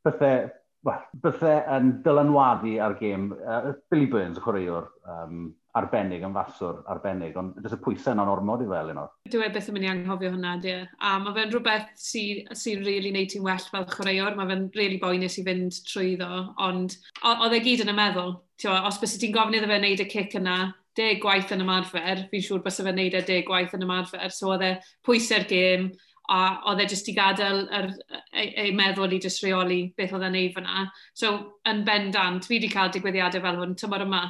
[0.05, 0.49] Bythau,
[0.87, 6.79] well, bythau yn dylanwadu ar gêm, uh, Billy Burns, y chwaraewr um, arbennig, yn faswr
[6.91, 9.11] arbennig, ond jyst y pwysau yna'n ormod i fel un o'r.
[9.31, 10.71] Dwi e beth yn mynd i anghofio hwnna, di.
[10.71, 10.87] E?
[11.03, 14.65] A mae fe'n rhywbeth sy'n sy rili really neud ti'n well fel chwaraewr, mae fe'n
[14.71, 16.95] rili really boenus i fynd trwy trwyddo, ond
[17.33, 18.33] oedd e gyd yn y meddwl.
[18.61, 20.57] Tio, os bys ti'n gofyn iddo fe wneud y cic yna,
[20.95, 24.31] deg gwaith yn ymarfer, fi'n siŵr bys fe'n fe wneud e deg gwaith yn ymarfer,
[24.31, 24.73] so oedd e
[25.07, 25.89] pwysau'r gêm,
[26.31, 26.39] a
[26.71, 27.91] oedd e jyst i gadael yr,
[28.31, 30.87] e, ei meddwl i jyst reoli beth oedd e'n neud fyna.
[31.13, 31.35] So,
[31.69, 34.23] yn bendant, fi wedi cael digwyddiadau fel hwn tymor yma,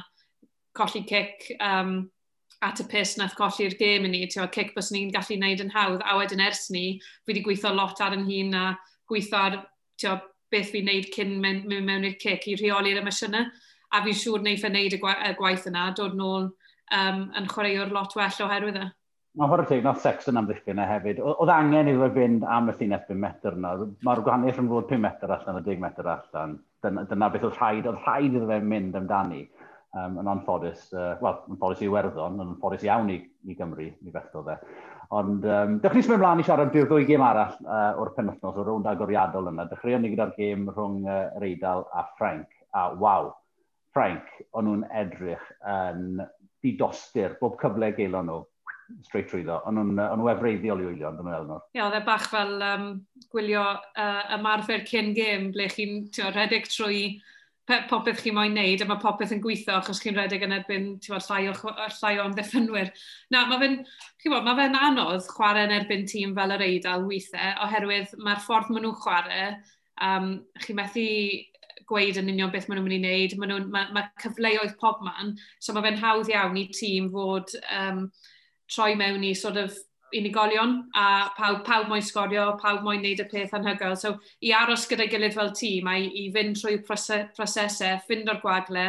[0.76, 1.98] colli cic um,
[2.64, 5.72] at y pus nath colli'r gêm i ni, ti'n cic bys ni'n gallu gwneud yn
[5.74, 8.66] hawdd, a wedyn ers ni, fi wedi gweithio lot ar yn hun a
[9.10, 9.58] gweithio ar
[10.00, 10.18] tio,
[10.52, 13.48] beth fi'n gwneud cyn mynd mewn, mewn i'r cic i rheoli'r emosiynau,
[13.92, 15.00] a fi'n siŵr neu fe wneud y
[15.40, 18.86] gwaith yna, dod nôl um, yn chwaraewr lot well oherwydd e.
[19.36, 21.18] Mae hwyr teg, nath sex yn amddiffyn e hefyd.
[21.20, 23.74] Oedd angen iddo fynd am y llinell 5 metr yna.
[24.06, 26.54] Mae'r gwahaniaeth yn fod 5 metr allan a 10 metr allan.
[26.84, 29.42] Dyna, dyna beth oedd rhaid, oedd rhaid iddo fe mynd amdani
[29.96, 33.88] um, yn anffodus, uh, wel, yn ffodus i Werddon, yn ffodus iawn i, i Gymru,
[34.04, 34.58] mi fetho fe.
[35.16, 38.70] Ond um, dechrau symud ymlaen i siarad byw ddwy gêm arall uh, o'r penwthnos, o'r
[38.70, 39.68] rownd agoriadol yna.
[39.70, 42.50] Dechreuon ni gyda'r gêm rhwng uh, Reidal a Frank.
[42.76, 43.30] A waw,
[43.96, 46.20] Frank, o'n nhw'n edrych yn
[46.64, 48.42] didostur, bob cyfle geilon nhw,
[49.06, 49.60] straight trwy ddo.
[49.66, 51.62] O'n nhw'n efreiddiol i wylio, ond o'n Elnor.
[51.74, 52.90] Ie, oedd e bach fel um,
[53.32, 56.04] gwylio uh, ymarfer cyn gêm, ble chi'n
[56.34, 57.00] rhedeg trwy
[57.66, 61.24] popeth chi moyn neud, a mae popeth yn gweithio achos chi'n redeg yn erbyn bod,
[61.26, 61.54] llai, o,
[61.98, 62.92] llai o amddiffynwyr.
[63.34, 68.14] Na, mae fe'n ma fe anodd chwarae yn erbyn tîm fel yr Eidal weithiau, oherwydd
[68.22, 69.50] mae'r ffordd maen nhw'n chwarae,
[70.06, 70.30] um,
[70.62, 71.08] chi'n methu
[71.90, 75.02] gweud yn union beth maen nhw'n mynd i wneud, mae, nhw, mae, mae cyfleoedd pob
[75.06, 77.50] man, so mae fe'n hawdd iawn i tîm fod
[77.80, 78.06] um,
[78.70, 79.74] troi mewn i sort of
[80.14, 83.96] unigolion a pawb, pawb moyn sgorio, pawb moyn neud y peth anhygoel.
[83.98, 84.14] So
[84.44, 88.40] i aros gyda'i gilydd fel tîm a i, i fynd trwy proses, prosesau, fynd o'r
[88.44, 88.86] gwagle,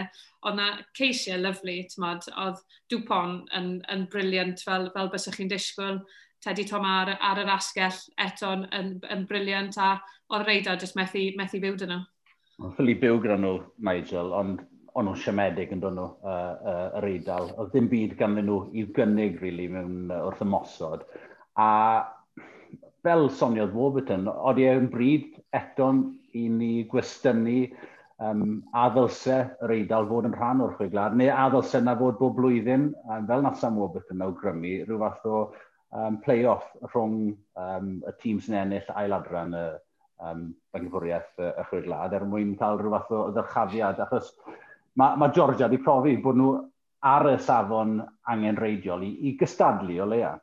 [0.47, 6.01] ond na ceisiau lyflu, tymod, oedd Dupont yn, yn briliant fel, fel bysych chi'n disgwyl.
[6.45, 9.95] Teddy Tom ar, ar yr asgell eto'n yn, yn briliant a
[10.33, 12.05] o'r reidau jyst methu, methu byw dyn nhw.
[12.75, 14.61] Ffili byw gyda nhw, Nigel, ond
[14.97, 17.51] o'n nhw'n siomedig yn dod nhw uh, uh, yr eidl.
[17.61, 21.05] Oedd ddim byd gan nhw i'w gynnig, really, mewn uh, wrth ymosod.
[21.61, 21.69] A
[23.05, 26.01] fel soniodd Warburton, oedd e'n bryd eto'n
[26.37, 27.59] i ni gwestynu
[28.17, 32.17] um, a ddylse yr eidl fod yn rhan o'r chwe neu a ddylse na fod
[32.19, 35.39] bob blwyddyn, um, fel na Sam Warburton awgrymu, rhyw fath o
[35.93, 39.65] um, play-off rhwng um, y tîm sy'n ennill ailadran y
[40.25, 41.83] um, bengyfwriaeth y, y chwe
[42.17, 44.33] er mwyn cael rhyw fath o ddyrchafiad, achos
[44.97, 46.55] mae, ma Georgia wedi profi bod nhw
[47.07, 47.99] ar y safon
[48.31, 50.33] angen reidiol i, i gystadlu o leia.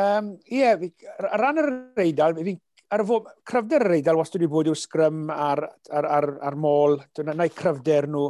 [0.00, 2.60] Um, Ie, yeah, ar ran yr reidal, fi'n
[2.94, 6.98] ar fo, cryfder y reidal wastad wedi bod i'w sgrym ar, ar, ar, ar môl,
[7.16, 8.26] dyna neu cryfder nhw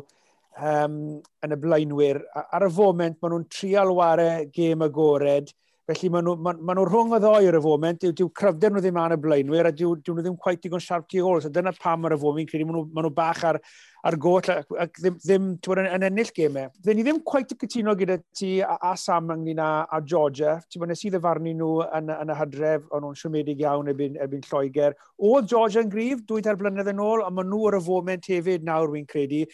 [0.61, 0.98] um,
[1.44, 2.22] yn y blaenwyr.
[2.42, 5.53] Ar y foment, maen nhw'n trial ware gêm agored,
[5.90, 8.70] Felly maen nhw, ma, ma nhw rhwng y ddoi ar y foment, dyw, dyw cryfder
[8.70, 11.40] nhw ddim ar y blaenwyr a dyw, dyw nhw ddim quite digon siarp tu ôl.
[11.42, 13.59] So dyna pam ar y foment, credu maen nhw, ma nhw bach ar,
[14.07, 16.70] ar goll ac, ac ddim, ddim twyr, yn, yn ennill gemau.
[16.87, 20.61] Dyn ni ddim quite y cytuno gyda ti a, a Sam ynglyn â a Georgia.
[20.70, 24.18] Ti'n bod nes i ddyfarnu nhw yn, yn y hydref, ond nhw'n siomedig iawn erbyn,
[24.22, 24.94] erbyn Lloegr.
[25.18, 28.31] Oedd Georgia yn grif, dwy tair blynedd yn ôl, ond maen nhw ar y foment
[28.31, 29.46] hefyd nawr, wy'n credu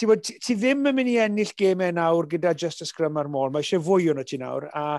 [0.00, 3.18] ti, bod, ti, ti ddim yn mynd i ennill gemau nawr gyda just y scrum
[3.20, 3.52] ar môl.
[3.52, 4.66] Mae eisiau fwy o'n ti nawr.
[4.72, 4.96] A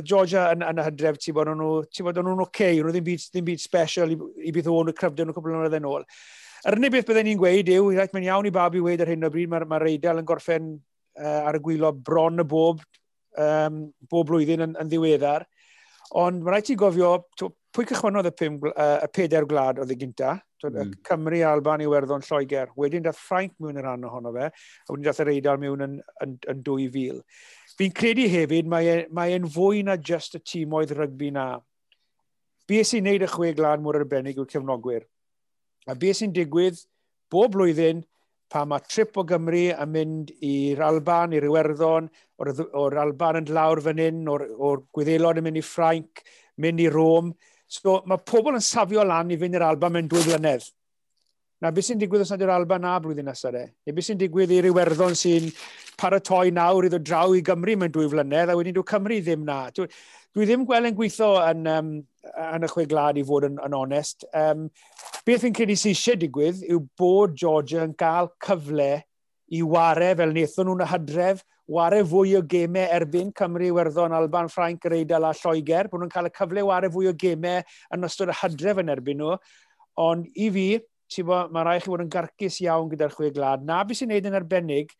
[0.00, 3.26] Georgia yn, yn y hydref, ti bod nhw'n bod nhw'n oce, okay, nhw ddim byd,
[3.30, 6.08] ddim byd special i, i bydd o'n y cryfdau nhw'n cwbl yn oedd ôl.
[6.66, 9.24] Yr unig beth byddwn ni'n gweud yw, rhaid mae'n iawn i babi weid ar hyn
[9.24, 12.82] o bryd, mae'r ma reidel yn gorffen uh, ar y gwylo bron y bob,
[13.40, 15.46] um, bob blwyddyn yn, yn ddiweddar.
[16.20, 20.00] Ond mae rhaid ti gofio, pwy cychwynodd y, pum, uh, y peder gwlad oedd y
[20.02, 20.34] gynta,
[20.68, 20.92] Mm.
[21.06, 22.74] Cymru Alban i werddon Lloegr.
[22.76, 25.96] Wedyn dath Ffrainc mewn yr rhan ohono fe, a wedyn dath yr Eidal mewn yn,
[26.24, 27.22] yn, yn 2000.
[27.78, 31.32] Fi'n credu hefyd mae e, e'n mae e fwy na just y tîm oedd rygbi
[31.32, 31.48] na.
[32.68, 35.06] Be sy'n neud y chwe glad mor arbennig yw'r cefnogwyr.
[35.88, 36.78] A be sy'n digwydd
[37.32, 38.04] bob blwyddyn
[38.50, 42.08] pa mae trip o Gymru yn mynd i'r Alban, i'r Iwerddon,
[42.42, 46.22] o'r, or Alban yn lawr fan hyn, o'r, or Gwyddelod yn mynd i Ffrainc,
[46.60, 47.32] mynd i Rome,
[47.70, 50.64] So mae pobl yn safio lan i fynd i'r Alba mewn dwy flynedd.
[51.60, 53.66] Na beth sy'n digwydd os nad yw'r Alba na blwyddyn nesaf e?
[53.86, 55.50] Neu beth sy'n digwydd i'r Iwerddon sy'n
[56.00, 59.44] paratoi nawr i ddod draw i Gymru mewn dwy flynedd a wedyn dyw Cymru ddim
[59.46, 59.58] na.
[59.76, 59.86] Dwi,
[60.34, 61.92] dwi ddim gweld yn gweithio yn, um,
[62.48, 64.24] yn y chwe glad i fod yn, yn onest.
[64.32, 64.66] Um,
[65.28, 68.90] beth fi'n credu sy'n eisiau digwydd yw bod Georgia yn cael cyfle
[69.52, 74.48] i ware fel wnaethon nhw'n y hydref ware fwy o gemau erbyn Cymru, Werddon, Alban,
[74.50, 77.62] Ffrainc, Reidal a Lloegr, bod nhw'n cael y cyfle ware fwy o gemau
[77.94, 79.36] yn ystod y hydref yn erbyn nhw.
[80.02, 80.66] Ond i fi,
[81.14, 83.62] ti'n mae rhaid chi fod yn garcus iawn gyda'r chwe glad.
[83.66, 84.90] Na beth sy'n neud yn arbennig,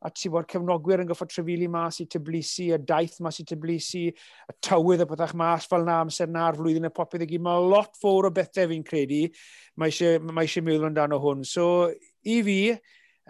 [0.00, 4.06] a ti bod cefnogwyr yn goffo trefili mas i tyblisi, y daith mas i tyblisi,
[4.08, 7.42] y tywydd y byddach mas fel na amser na'r flwyddyn y popeth i gyd.
[7.44, 9.26] Mae lot fawr o bethau fi'n credu,
[9.76, 11.44] mae eisiau ma meddwl amdano hwn.
[11.44, 11.90] So,
[12.22, 12.60] i fi,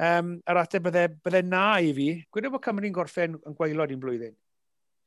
[0.01, 4.01] um, yr ateb bydde, bydde na i fi, gwneud bod Cymru'n gorffen yn gwaelod i'n
[4.03, 4.37] blwyddyn.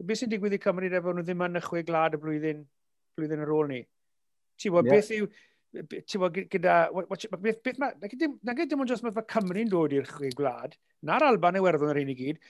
[0.03, 2.63] Beth sy'n digwydd i Cymru efo nhw ddim yn ychwe glad y blwyddyn,
[3.17, 3.81] blwyddyn ar ôl ni?
[4.61, 4.89] Ti'n yeah.
[4.89, 5.29] beth yw,
[5.93, 6.75] ti'n bod gyda,
[7.37, 8.09] beth, beth ma, na
[8.57, 10.77] gyd dim ond jyst mae Cymru'n dod i'r chwe gwlad,
[11.07, 12.41] na'r Alban Iwerddon yr un i gyd,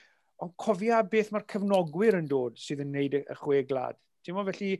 [0.44, 4.00] ond cofia beth mae'r cefnogwyr yn dod sydd yn gwneud y chwe glad.
[4.24, 4.72] Ti'n bod felly,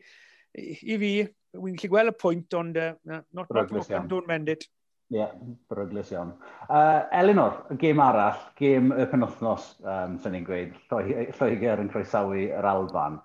[0.59, 1.13] i fi,
[1.55, 4.67] wy'n gallu gweld y pwynt, ond uh, not, not, not, not, not, not, not, not,
[5.13, 5.33] Ie, yeah,
[5.69, 6.31] bryglis iawn.
[6.65, 12.69] Uh, Elinor, gêm arall, gêm y penwthnos, um, sy'n ni'n gweud, Lloegr yn croesawu yr
[12.71, 13.19] Alban.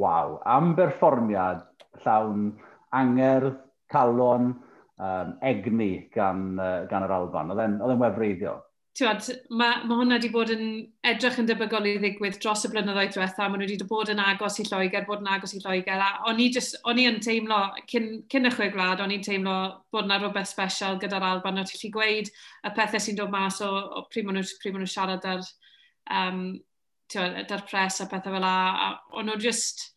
[0.00, 1.60] Waw, am berfformiad
[2.02, 2.48] llawn
[3.00, 3.60] angerdd,
[3.92, 4.54] calon,
[4.96, 7.52] um, egni gan, uh, gan yr Alban.
[7.52, 8.65] Oedd e'n wefreiddiol?
[8.96, 10.68] Tywad, mae, mae hwnna wedi bod yn
[11.04, 13.44] edrych yn debygol i ddigwydd dros y blynyddoedd diwetha.
[13.44, 16.00] Maen nhw wedi bod yn agos i Lloegr, bod yn agos i Lloegr.
[16.00, 17.58] A o'n i, just, o'n i yn teimlo,
[17.92, 19.56] cyn, cyn y chwe gwlad, o'n i'n teimlo
[19.92, 21.60] bod yna rhywbeth special gyda'r Alban.
[21.60, 25.28] O'n ti'n gweud y pethau sy'n dod mas o, o pryd maen nhw, nhw siarad
[25.28, 25.44] ar,
[26.22, 26.40] um,
[27.12, 28.54] tywad, ar pres a pethau fel la.
[28.86, 28.88] A
[29.20, 29.90] o'n nhw just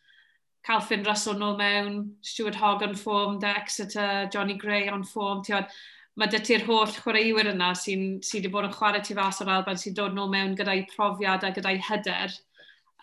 [0.67, 5.39] cael Finn Russell nôl mewn, Stuart Hogg on form, De Exeter, Johnny Gray on form.
[5.47, 5.71] Tywad,
[6.17, 9.51] mae dy ti'r holl chwaraewyr yna sy'n sy wedi bod yn chwarae tu fas o'r
[9.53, 12.33] Alban sy'n dod nôl mewn gyda'i profiad a gyda'i hyder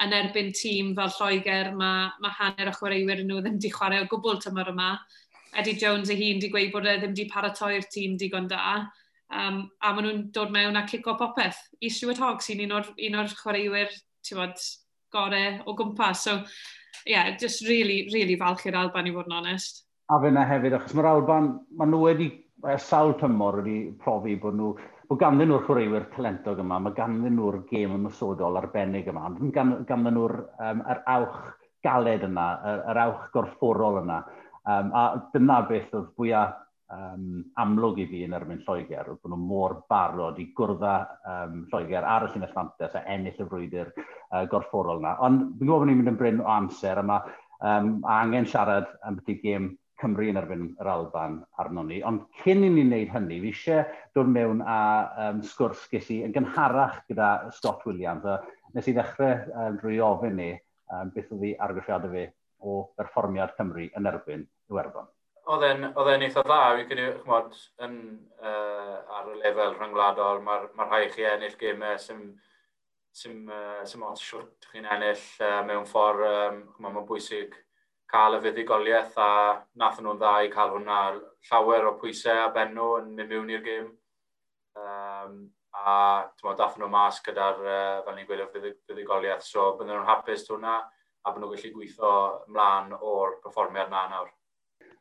[0.05, 4.09] yn erbyn tîm fel Lloegr, mae, mae hanner o chwaraewyr nhw ddim wedi chwarae o
[4.11, 4.91] gwbl tymor yma.
[5.57, 8.83] Eddie Jones ei hun wedi gweud bod e ddim wedi paratoi'r tîm digon da.
[9.33, 11.63] Um, a maen nhw'n dod mewn a cico popeth.
[11.81, 13.97] I Stuart Hogg sy'n un o'r, un or chwaraewyr
[14.37, 14.61] bod,
[15.15, 16.27] gore o gwmpas.
[16.27, 16.43] So,
[17.07, 19.87] yeah, just really, really falch i'r Alban i fod yn onest.
[20.13, 22.29] A fyna hefyd, achos mae'r Alban, maen nhw wedi
[22.73, 24.73] ers sawl tymor wedi profi bod nhw,
[25.09, 30.15] bod ganddyn nhw'r chwaraewyr talentog yma, mae ganddyn nhw'r gêm ymwysodol arbennig yma, ond ganddyn
[30.17, 31.41] nhw'r um, yr awch
[31.87, 34.21] galed yna, yr, yr awch gorfforol yna.
[34.67, 35.03] Um, a
[35.35, 36.57] dyna beth oedd fwyaf
[36.91, 40.97] um, amlwg i fi yn erbyn Lloegr, oedd bod nhw mor barod i gwrdda
[41.33, 45.17] um, Lloegr ar y llunell fantes a ennill y frwydr uh, gorfforol yna.
[45.27, 48.91] Ond fi'n gwybod bod ni'n mynd yn bryn o amser, a mae um, angen siarad
[49.07, 52.03] am beth i gêm Cymru yn erbyn yr Alban arno ni.
[52.05, 53.85] Ond cyn i ni wneud hynny, fi eisiau
[54.17, 54.79] dod mewn a
[55.27, 58.27] um, sgwrs ges i yn gynharach gyda Scott Williams.
[58.29, 58.41] A
[58.77, 60.51] nes i ddechrau um, drwy ofyn ni
[60.93, 62.27] um, beth oedd ei argyffiadau fi
[62.67, 65.09] o berfformiad Cymru yn erbyn Iwerddon.
[65.47, 67.55] Oedd e'n eitha dda, fi gyda, chmod,
[67.87, 68.01] yn,
[68.43, 72.25] uh, ar y lefel rhyngwladol, mae'r ma rhai chi ennill gemau sy'n
[73.17, 77.55] sy'n uh, sy, sy, siwrt chi'n ennill uh, mewn ffordd, um, mae'n bwysig
[78.11, 79.31] cael y fuddigoliaeth a
[79.81, 81.01] nath nhw'n dda i cael hwnna
[81.49, 83.91] llawer o pwysau a benno yn mynd mewn i'r gym.
[84.77, 85.39] Um,
[85.77, 85.97] a
[86.45, 90.47] mod, dath nhw mas gyda'r, uh, fel ni'n gweud, y fuddigoliaeth, so bydden nhw'n hapus
[90.51, 92.15] hwnna a bydden nhw'n gallu gweithio
[92.55, 94.33] mlaen o'r perfformiad na nawr.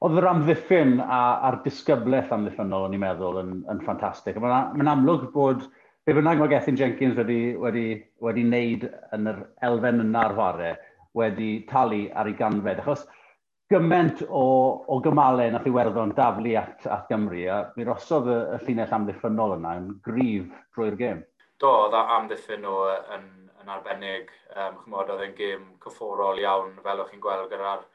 [0.04, 4.42] Oedd yr amddiffyn a, a'r disgyblaeth amddiffynol, o'n i'n meddwl, yn, yn ffantastig.
[4.42, 5.64] Mae'n ma amlwg bod
[6.06, 7.86] be bynnag mae Gethin Jenkins wedi, wedi,
[8.22, 8.84] wedi wneud
[9.16, 9.40] yn yr
[9.70, 10.74] elfen yna ar chwarae,
[11.16, 12.82] wedi talu ar ei ganfed.
[12.84, 13.06] Achos
[13.72, 14.44] gymaint o,
[14.88, 19.56] o gymalau nath Iwerddon daflu at, at Gymru, a mi rosodd y, y llinell amddiffynol
[19.58, 21.24] yna yn gryf drwy'r gêm.
[21.62, 22.78] Do, oedd amddiffyn nhw
[23.16, 23.26] yn,
[23.64, 24.30] yn arbennig.
[24.54, 27.86] Um, chymod, oedd e'n gêm cyfforol iawn, fel o'ch chi'n gweld gyda'r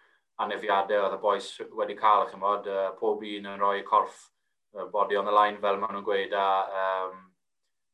[0.41, 4.31] anefiadau oedd y boes wedi cael, chymod, uh, pob un yn rhoi corff
[4.75, 6.49] uh, body on the line fel maen nhw'n gweud, a
[6.83, 7.21] um,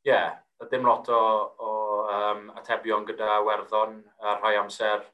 [0.06, 1.20] yeah, ddim lot o,
[1.60, 1.72] o
[2.08, 5.04] um, atebion gyda werddon a rhai amser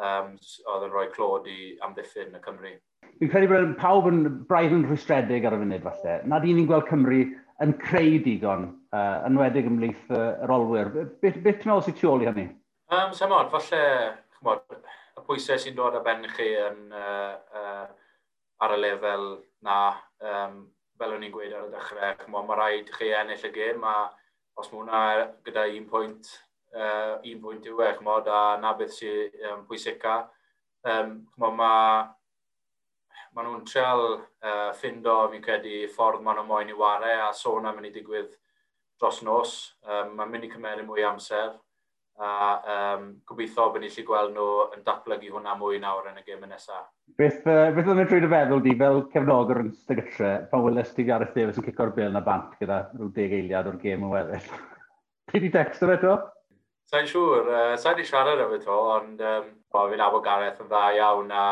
[0.00, 0.32] um,
[0.72, 2.72] oedd yn rhoi clod i amddiffyn y Cymru.
[3.20, 6.16] Fi'n credu bod pawb yn braidd yn rhwystredig ar y funud falle.
[6.32, 7.20] Nad un ni'n gweld Cymru
[7.60, 10.92] yn creu digon, uh, enwedig ymlaeth uh, yr olwyr.
[11.20, 12.46] Beth, beth ti'n meddwl sy'n tu ôl i hynny?
[12.90, 13.82] Um, Samod, falle
[14.38, 14.78] chmod,
[15.20, 18.14] y pwysau sy'n dod â ben chi yn, uh, uh,
[18.64, 19.26] ar y lefel
[19.66, 19.80] na,
[20.24, 20.62] um,
[21.00, 23.98] fel o'n i'n gweud ar y dechrau, chmod, mae rhaid chi ennill y gêm a
[24.60, 25.02] os mae hwnna
[25.46, 26.32] gyda un pwynt
[26.76, 30.16] uh, un pwynt yw e, chmod, a na beth sy'n um, pwysica.
[30.86, 31.72] Um, chmod, ma,
[33.34, 37.68] ma nhw'n treol uh, ffindo, fi'n credu, ffordd maen nhw moyn i ware, a sôn
[37.68, 38.36] am mynd i digwydd
[39.00, 39.58] dros nos.
[39.86, 41.56] Um, mae'n mynd i cymeru mwy amser,
[42.20, 46.24] a um, gobeithio bod ni'n gallu gweld nhw yn datblygu hwnna mwy nawr yn y
[46.26, 46.90] gym nesaf.
[47.16, 50.98] Beth, uh, beth oedd yn trwy'n y feddwl di fel cefnogwr yn stygytre pan welest
[50.98, 54.12] ti Gareth Davies yn cico'r bil na bant gyda rhyw deg eiliad o'r gêm yn
[54.12, 54.52] weddill?
[55.30, 56.18] Ti di text fe eto?
[56.90, 60.80] Sa'n siŵr, uh, sa'n i siarad efo to, ond um, fi'n abod Gareth yn dda
[60.96, 61.42] iawn a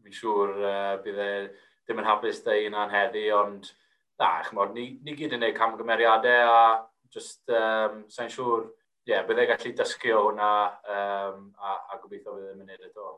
[0.00, 3.66] fi'n siŵr uh, bydd e ddim yn hapus dau yna'n heddi, ond
[4.22, 6.62] na, chymod, ni, ni gyd yn gwneud camgymeriadau a
[7.12, 8.62] just, um, sa'n siŵr,
[9.04, 10.48] ie, yeah, bydd e gallu dysgu o hwnna
[10.94, 13.10] um, a, a gobeithio bydd e'n mynd eto.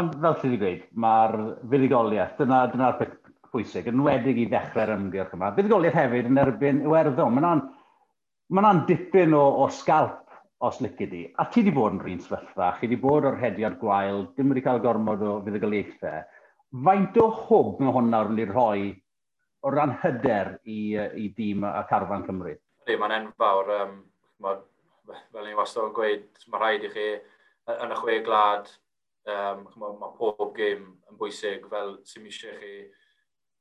[0.00, 1.36] Ond fel ti wedi gweud, mae'r
[1.74, 3.12] fuddugoliaeth, dyna'r dyna, peth
[3.52, 5.52] pwysig, yn wedig i ddechrau'r ymgyrch yma.
[5.60, 7.62] Fuddugoliaeth hefyd yn erbyn Iwerddon, mae'n
[8.56, 10.29] ma dipyn o, o scalp
[10.60, 11.22] os lici di.
[11.36, 14.64] A ti wedi bod yn rhywun sefyllfa, chi wedi bod o'r hediad gwael, dim wedi
[14.64, 16.26] cael gormod o fuddugoliaethau.
[16.86, 18.82] Faint o hwb mae hwnna wrth i rhoi
[19.64, 22.52] o ran hyder i, i dîm a Carfan Cymru?
[22.86, 23.72] Ie, mae'n enfawr.
[23.78, 23.96] Um,
[24.44, 24.54] ma,
[25.32, 27.08] fel ni wastad yn gweud, mae rhaid i chi
[27.80, 28.68] yn y chwe glad,
[29.32, 32.74] um, mae ma pob gêm yn bwysig fel sy'n eisiau chi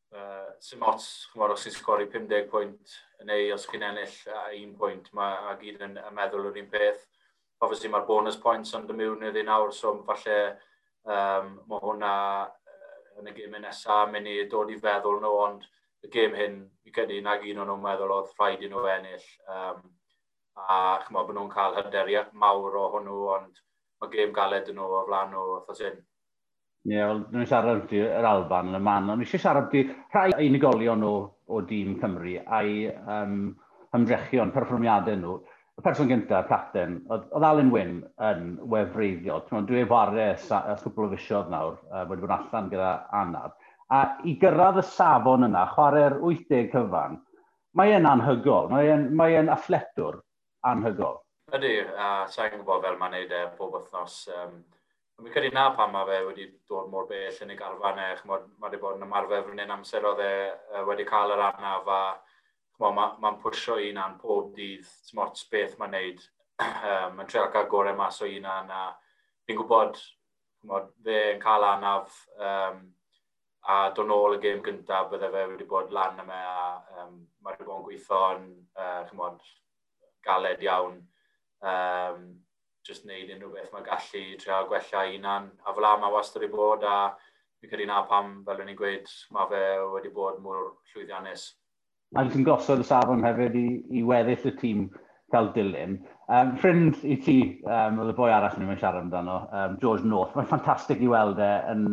[0.09, 2.93] Uh, sy'n ots, chymor, os chi'n sgori 50 pwynt,
[3.29, 6.71] neu os chi'n ennill a un pwynt, mae a gyd yn, yn meddwl yr un
[6.71, 7.03] peth.
[7.61, 10.39] Obviously, mae'r bonus points ond y mewn iddi nawr, so falle
[11.05, 12.13] um, mae hwnna
[13.19, 15.69] yn y gym nesaf, mynd i dod i feddwl nhw, ond
[16.07, 19.31] y gêm hyn, i gynnu nag un o'n nhw'n meddwl oedd rhaid i nhw ennill.
[19.53, 19.83] Um,
[20.59, 23.61] a chymod bod nhw'n cael hyderiad mawr o hwnnw, ond
[24.01, 26.01] mae gêm galed yn nhw o flaen nhw, oedd hyn
[26.87, 29.89] Ie, yeah, wel, dwi'n siarad am yr Alban yn y man, ond eisiau siarad am
[30.13, 31.15] rhai unigolion o,
[31.51, 33.49] o dîm Cymru a'i um,
[33.95, 35.33] hymdrechion, perfformiadau nhw.
[35.79, 39.43] Y person gyntaf, Capten, oedd Alan Wyn yn wefreiddiol.
[39.67, 40.47] Dwi ei wario ys
[40.85, 43.59] cwbl o fisiodd nawr, uh, wedi bod allan gyda Anad.
[43.91, 47.19] A i gyrraedd y safon yna, chwarae'r 80 cyfan,
[47.75, 50.19] mae e'n anhygol, mae e'n mae athletwr
[50.71, 51.19] anhygol.
[51.55, 54.21] Ydy, a sa'n gwybod fel mae'n neud e bob wythnos.
[54.31, 54.59] Um,
[55.19, 58.43] Mi'n credu na pan mae fe wedi dod mor bell yn ei garfan e, Mae
[58.63, 61.99] wedi bod yn ymarfer fan hyn amser oedd e wedi cael yr arnaf a
[62.79, 66.23] mae'n ma, ma pwysio unan pob dydd, smot beth mae'n neud.
[67.17, 68.85] mae'n treol cael gorau mas o un an a
[69.47, 69.99] fi'n gwybod
[70.71, 72.81] mod, fe yn cael arnaf um,
[73.67, 76.67] a dod nôl y gêm gyntaf bydde fe wedi bod lan yma a
[77.03, 79.43] um, mae wedi bod yn gweithio'n uh, chymod,
[80.23, 81.01] galed iawn.
[81.59, 82.29] Um,
[82.87, 85.49] just wneud unrhyw beth mae gallu trio gwella unan.
[85.65, 86.99] A fel am, mae wastad i bod a
[87.59, 89.63] fi credu na pam, fel o'n i'n gweud, mae fe
[89.95, 90.63] wedi bod mwy
[90.93, 91.49] llwyddiannus.
[92.17, 93.67] A ti'n gosod y safon hefyd i,
[93.99, 94.87] i weddill y tîm
[95.29, 95.99] cael dilyn.
[96.29, 100.35] Um, ffrind i ti, um, oedd y boi arall ni'n siarad amdano, um, George North,
[100.37, 101.83] mae'n ffantastig i weld e yn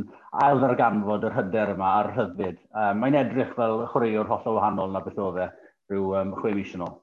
[0.44, 2.60] ail ddarganfod yr hyder yma ar rhyddid.
[2.72, 5.50] Um, mae'n edrych fel chwaraewr hollol wahanol na beth oedd e
[5.92, 6.96] rhyw um, chwe mis yn ôl.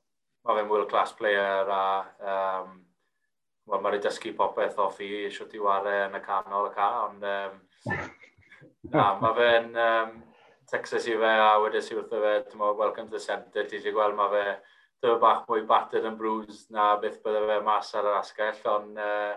[0.47, 1.83] Mae fe'n world class player a
[2.33, 2.79] um,
[3.69, 7.25] wel, mae'n dysgu popeth off i eisiau i wario yn y canol y ca, ond
[7.29, 7.57] um,
[8.91, 10.13] na, mae fe'n um,
[10.69, 13.79] Texas i fe a wedi si wrtho fe, ti'n mo, welcome to the centre, ti
[13.79, 14.45] eisiau gweld mae fe
[15.03, 18.99] dyma bach mwy battered yn bruised na beth bydde fe mas ar yr asgell, ond
[19.03, 19.33] uh,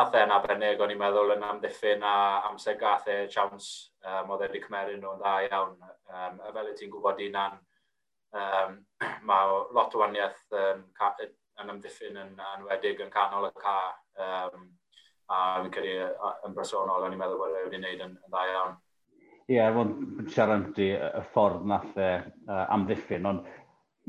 [0.00, 2.14] ath e'n abennig, o'n i'n meddwl yn amddiffyn a
[2.48, 3.68] amser gath e chawns
[4.02, 5.76] um, oedd e wedi cymeru nhw'n dda iawn.
[6.10, 7.60] Um, a fel y ti'n gwybod unan,
[8.40, 8.78] um,
[9.28, 10.82] mae lot o waniaeth um,
[11.62, 13.94] yn amddiffyn yn anwedig yn canol y car.
[14.20, 14.70] Um,
[15.32, 16.08] a fi'n credu
[16.44, 18.74] yn bersonol, o'n i'n meddwl bod e wedi wneud yn, yn dda iawn.
[19.44, 19.92] Ie, er yeah, wel,
[20.32, 23.48] siarad amddi y ffordd nath e uh, amddiffyn, ond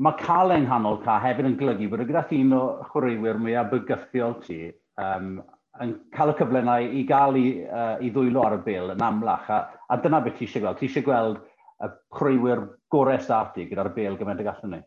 [0.00, 3.70] mae cael ein nghanol ca hefyd yn glygu bod y gyda un o chwaraewyr mwyaf
[3.72, 4.58] bygythiol ti
[5.00, 5.38] um,
[5.84, 9.04] yn cael y cyfle yna i gael i, uh, i ddwylo ar y bil yn
[9.04, 9.48] amlach.
[9.52, 9.60] A,
[9.92, 10.80] a dyna beth ti eisiau gweld.
[10.80, 11.40] Ti eisiau gweld
[11.84, 14.82] y chwaraewyr gorau staff gyda'r bil gymaint y gallwn ni.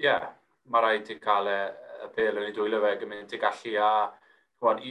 [0.00, 0.30] Ie, yeah,
[0.70, 3.76] mae rhaid ti cael e, y, y pel yn ei dwylo fe gymaint i gallu
[3.84, 3.90] a
[4.60, 4.82] chwan,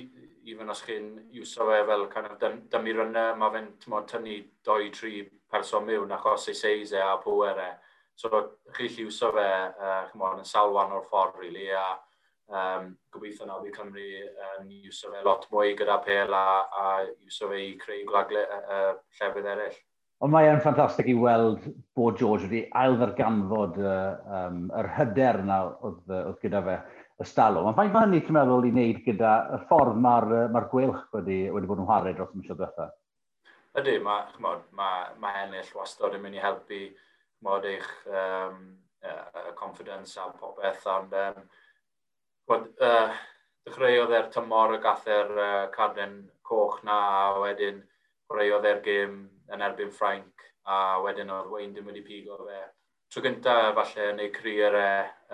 [0.49, 3.69] even os chi'n iwso fe fel kind of dymu rynnau, mae fe'n
[4.11, 7.69] tynnu 2-3 person mewn achos ei seis e a pwer e.
[8.19, 8.29] So
[8.75, 11.85] chi lli iwso fe uh, on, yn sawl wan o'r ffordd, really, a
[12.49, 16.45] um, gobeithio na bydd Cymru yn um, iwso fe lot mwy gyda pel a,
[16.81, 19.79] a iwso fe i creu gwlagle uh, llefydd eraill.
[20.19, 21.63] Ond mae e'n ffantastig i weld
[21.95, 26.75] bod George wedi ailddarganfod uh, um, yr hyder yna oedd, oedd gyda fe
[27.19, 27.63] y stalo.
[27.67, 31.39] Ond faint mae hynny, ti'n meddwl, i wneud gyda y ffordd mae'r ma gwelch wedi,
[31.55, 32.91] wedi bod yn chwarae dros y misoedd diwethaf?
[33.79, 34.91] Ydy, mae ma, ma,
[35.23, 36.81] ma ennill wastad yn mynd i helpu
[37.47, 38.61] mod eich um,
[39.07, 41.43] uh, confidence a popeth, ond um,
[42.49, 43.15] bod, uh,
[43.67, 49.19] dechreuodd e'r tymor y gath e'r uh, carden coch na, a wedyn dechreuodd e'r gym
[49.55, 52.61] yn erbyn Ffrainc, a wedyn oedd Wayne dim wedi pigo fe.
[53.09, 54.89] Tro gyntaf, falle, yn ei crir e,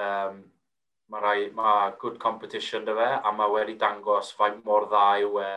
[0.06, 0.42] um,
[1.12, 5.40] mae rai, mae good competition dy fe, a mae wedi dangos faint mor dda yw
[5.44, 5.54] e.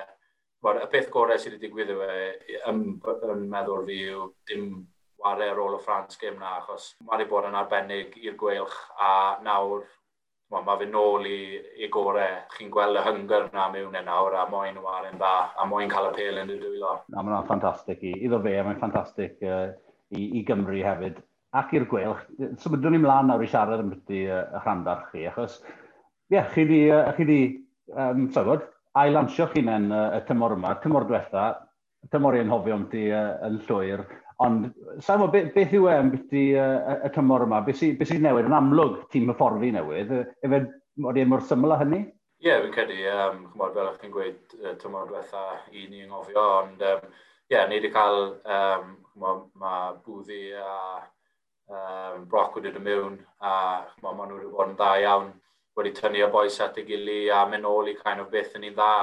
[0.66, 2.16] Wel, y peth gorau sydd wedi digwydd yw e,
[2.72, 2.82] yn,
[3.30, 4.72] yn meddwl fi yw dim
[5.22, 8.76] ware ar ôl y France gym na, achos mae wedi bod yn arbennig i'r gweilch,
[8.98, 9.86] a nawr
[10.52, 11.38] mae ma fe nôl i,
[11.84, 12.38] i gorau.
[12.54, 16.10] Chi'n gweld y hynger yna mewn e nawr a moyn warin dda a moyn cael
[16.10, 16.94] y pel yn y dwylo.
[17.12, 18.14] Na, mae'n ffantastig i.
[18.24, 19.66] Iddo fe, mae'n ffantastig uh,
[20.16, 21.20] i, i Gymru hefyd.
[21.58, 22.24] Ac i'r gwelch,
[22.62, 26.64] symudwn ni mlaen nawr i siarad ambyti uh, y rhanbarth chi, achos ie, yeah, chi
[26.68, 27.38] di, uh, chi di
[27.94, 28.66] um, safod,
[29.00, 31.46] ailansio chi'n en uh, y tymor yma, tymor diwetha,
[32.12, 34.04] tymor i'n hofio am ti uh, yn llwyr,
[34.38, 34.68] Ond,
[35.02, 37.58] sa'n beth, beth yw e am beth uh, y cymor yma?
[37.66, 40.12] Beth sy'n sy newid yn amlwg tîm y fforddi newydd?
[40.46, 40.60] Efe,
[41.02, 42.04] oedd i'n mor syml â hynny?
[42.38, 45.40] Ie, yeah, fi'n credu, um, chymod, fel ych chi'n gweud, uh, tymor diwetha
[45.74, 47.16] i ni yng Ngofio, ond ie, um,
[47.50, 50.74] yeah, ni wedi cael, um, chymod, mae bwddi a
[51.74, 53.56] um, broc wedi dod mewn, a
[53.96, 55.32] chymod, maen nhw wedi bod yn dda iawn,
[55.80, 58.68] wedi tynnu y boes at ei gili a mynd ôl i kind of beth yn
[58.68, 58.94] ni'n dda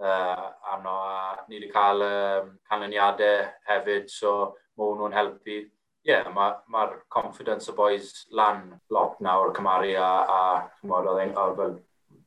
[0.00, 4.34] uh, arno, a ni wedi cael um, canlyniadau hefyd, so
[4.78, 5.62] mae hwnnw'n helpu.
[6.02, 10.38] Ie, yeah, mae'r ma, confidence y boys lan lot nawr cymaru a, a
[10.80, 11.76] chymod, oedd a fel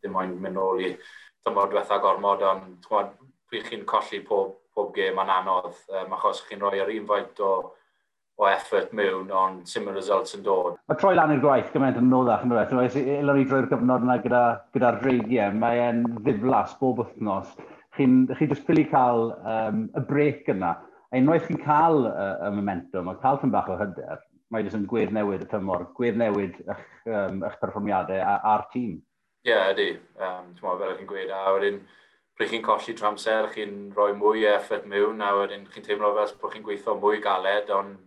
[0.03, 0.93] dim ond mynd nôl i
[1.45, 3.11] dymor diwetha gormod, ond chymod,
[3.49, 7.43] pryd chi'n colli pob, pob gêm yn anodd, um, achos chi'n rhoi yr un faint
[7.43, 7.51] o,
[8.39, 10.79] o effort mewn, ond sy'n mynd results yn dod.
[10.87, 14.17] Mae troi lan i'r gwaith gymaint yn anoddach, yn dweud, elon i drwy'r gyfnod yna
[14.23, 17.53] gyda'r gyda, gyda reigiau, mae'n ddiflas bob wythnos.
[17.95, 20.77] Chi'n chi just ffili cael um, y brec yna
[21.11, 24.77] a unwaith chi'n cael y, y momentum, a cael tyn bach o hyder, mae jyst
[24.77, 28.97] yn gwedd newid y tymor, gwedd newid eich, um, eich perfformiadau a'r tîm.
[29.45, 29.91] Ie, yeah, ydy.
[30.17, 31.79] Um, ti'n meddwl, fel chi'n gweud, a wedyn,
[32.37, 36.33] pryd chi'n colli tramser, chi'n rhoi mwy o effort mewn, a wedyn chi'n teimlo fel
[36.41, 38.01] bod chi'n gweithio mwy galed, ond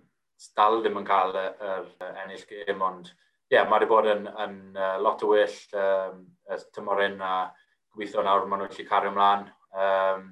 [0.58, 1.86] dal ddim yn cael yr er,
[2.24, 6.20] ennill gêm, ond ie, yeah, mae wedi bod yn, yn, uh, lot o well um,
[6.52, 7.48] y tymor hyn, a
[7.96, 9.48] gweithio nawr maen nhw'n gallu cario ymlaen.
[9.72, 10.28] Um,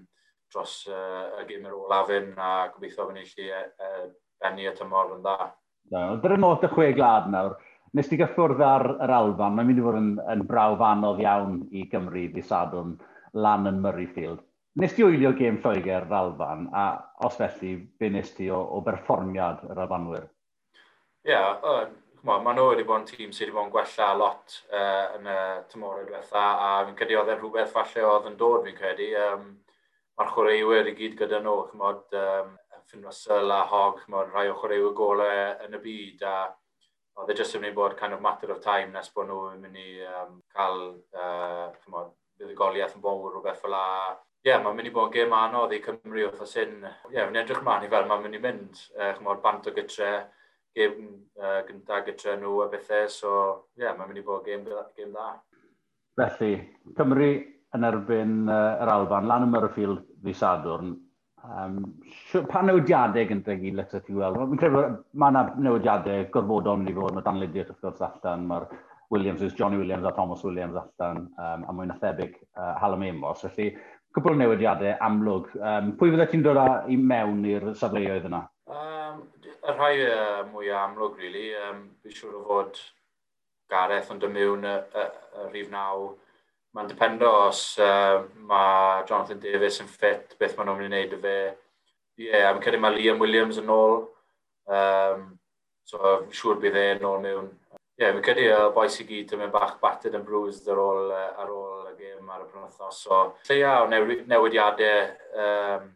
[0.52, 4.06] dros uh, y gymer o lafyn a gobeithio fy'n eich uh,
[4.42, 5.50] benni y tymor yn dda.
[5.90, 7.56] Da, ond ar y not y chwe glad nawr,
[7.96, 11.60] nes ti gyffwrdd ar yr alban, mae'n mynd i fod yn, yn brawf anodd iawn
[11.70, 12.96] i Gymru fi sadwn
[13.36, 14.42] lan yn Murrayfield.
[14.76, 16.88] Nes ti wylio gêm Lloegr yr alban, a
[17.24, 20.26] os felly, be nes ti o, o berfformiad yr albanwyr?
[21.24, 21.86] Ie, yeah, uh,
[22.26, 25.38] maen nhw wedi bod yn tîm sydd wedi bod yn gwella lot uh, yn y
[25.70, 29.08] tymorau diwetha, a fi'n credu oedd e'n rhywbeth falle oedd yn dod, fi'n credu.
[29.22, 29.46] Um,
[30.16, 32.54] mae'r chwaraewyr i gyd gyda nhw, chymod, um,
[32.90, 36.36] Finn Russell a Hogg, chymod, rhai o chwaraewyr golau yn y byd, a
[37.20, 39.40] oedd e jyst yn mynd i bod kind of matter of time nes bod nhw
[39.54, 40.80] yn mynd i um, cael,
[41.16, 43.84] uh, chymod, fuddugoliaeth yn fawr rhywbeth fel la.
[44.46, 47.14] ie, yeah, mae'n mynd i bod yn gêm anodd i Cymru wrth os un, ie,
[47.16, 50.12] yeah, fi'n edrych mlaen i fel mae'n mynd i mynd, uh, chymod, bant o gytre,
[50.76, 51.00] gêm
[51.40, 53.32] uh, gyntaf gytre nhw a bethau, so
[53.74, 55.28] ie, yeah, mae'n mynd i bod gêm, gêm dda.
[56.20, 56.52] Felly,
[57.00, 57.30] Cymru
[57.76, 60.94] yn erbyn uh, yr Alban, lan y Murrayfield ddi Sadwrn.
[61.46, 61.78] Um,
[62.50, 64.40] pa newidiadau gyda chi letter ti weld?
[64.50, 64.82] Fi'n credu
[65.20, 68.80] mae yna newidiadau gorfodol mynd i fod, mae Dan danludiaeth wrth gwrs allan, mae'r Williams,
[69.10, 73.44] Williamses, Johnny Williams a Thomas Williams allan, um, a mwy na thebyg uh, Hallam Amos.
[73.46, 73.68] Felly,
[74.16, 75.54] cwbl o newidiadau amlwg.
[75.60, 76.60] Um, pwy fyddai ti'n dod
[76.90, 78.42] i mewn i'r safleoedd yna?
[78.66, 81.52] Um, y rhai uh, mwy amlwg, really.
[81.68, 82.82] Um, Fi'n siŵr o fod
[83.70, 86.08] Gareth yn dymewn y, y, y, y rhif naw,
[86.76, 91.14] Mae'n dependo os uh, mae Jonathan Davis yn ffit, beth maen nhw'n mynd i wneud
[91.16, 91.38] y fe.
[92.20, 94.02] Ie, yeah, am credu mae Liam Williams yn ôl.
[94.68, 95.22] Um,
[95.88, 97.48] so, siŵr bydd e'n ôl mewn.
[97.96, 100.84] Ie, yeah, fi'n credu y boes i gyd yn mynd bach battered and bruised ar
[100.84, 103.02] ôl, ar ôl y gêm ar y penwthnos.
[103.08, 104.96] So, lleia o newidiadau
[105.32, 105.90] um,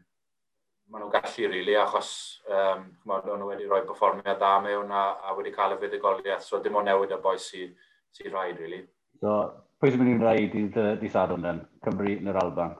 [0.88, 2.14] maen nhw'n gallu, rili, really, achos
[2.48, 6.64] um, maen nhw wedi rhoi performiad dda mewn a, a wedi cael y fuddugoliaeth, so
[6.64, 7.76] dim ond newid y boes sy'n
[8.16, 8.80] sy rhaid, rili.
[8.80, 8.86] really.
[9.20, 9.42] No,
[9.80, 11.60] Pwy sy'n mynd i'n rhaid i ddi sadwn then?
[11.86, 12.74] Cymru neu'r Alban?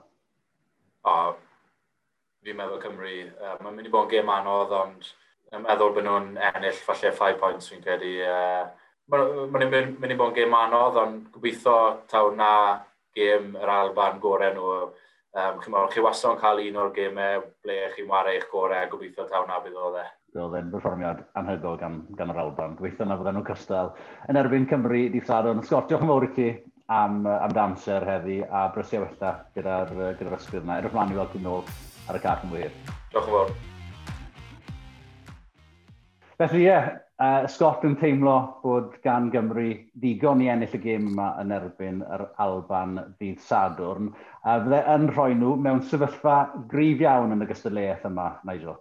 [1.09, 1.13] O,
[2.45, 3.13] fi'n meddwl Cymru.
[3.39, 5.07] Uh, Mae'n mynd i bod yn gêm anodd, ond
[5.49, 8.11] yn meddwl bod nhw'n ennill falle 5 points fi'n credu.
[8.21, 8.69] Uh,
[9.09, 11.75] Mae'n mynd, mynd i bod yn gêm anodd, ond gobeithio
[12.11, 12.53] taw na
[13.17, 14.79] gêm yr Alban gorau nhw.
[15.33, 18.89] Um, chi'n meddwl, chi wastad yn cael un o'r gemau ble chi'n wario eich gorau,
[18.93, 22.77] gobeithio taw na bydd o dde roedd e'n berfformiad anhygoel gan, gan yr Alban.
[22.77, 23.89] Gobeithio na fydden nhw'n cystal
[24.31, 25.59] yn erbyn Cymru, di Sadon.
[25.65, 26.45] Scott, diolch yn fawr i ti
[26.91, 30.79] am, am dy heddi a brysio wella gyda'r gyda, gyda ysgrifft yna.
[30.79, 31.63] Edrych mlaen i weld chi'n nôl
[32.09, 32.73] ar y car yn wir.
[33.13, 33.53] Diolch yn fawr.
[36.41, 36.89] Felly ie, yeah,
[37.21, 39.69] uh, Scott yn teimlo bod gan Gymru
[40.01, 44.11] ddigon i ennill y gêm yma yn erbyn yr Alban ddydd Sadwrn.
[44.43, 46.37] A uh, fydde yn rhoi nhw mewn sefyllfa
[46.71, 48.79] grif iawn yn y gystadleuaeth yma, Nigel.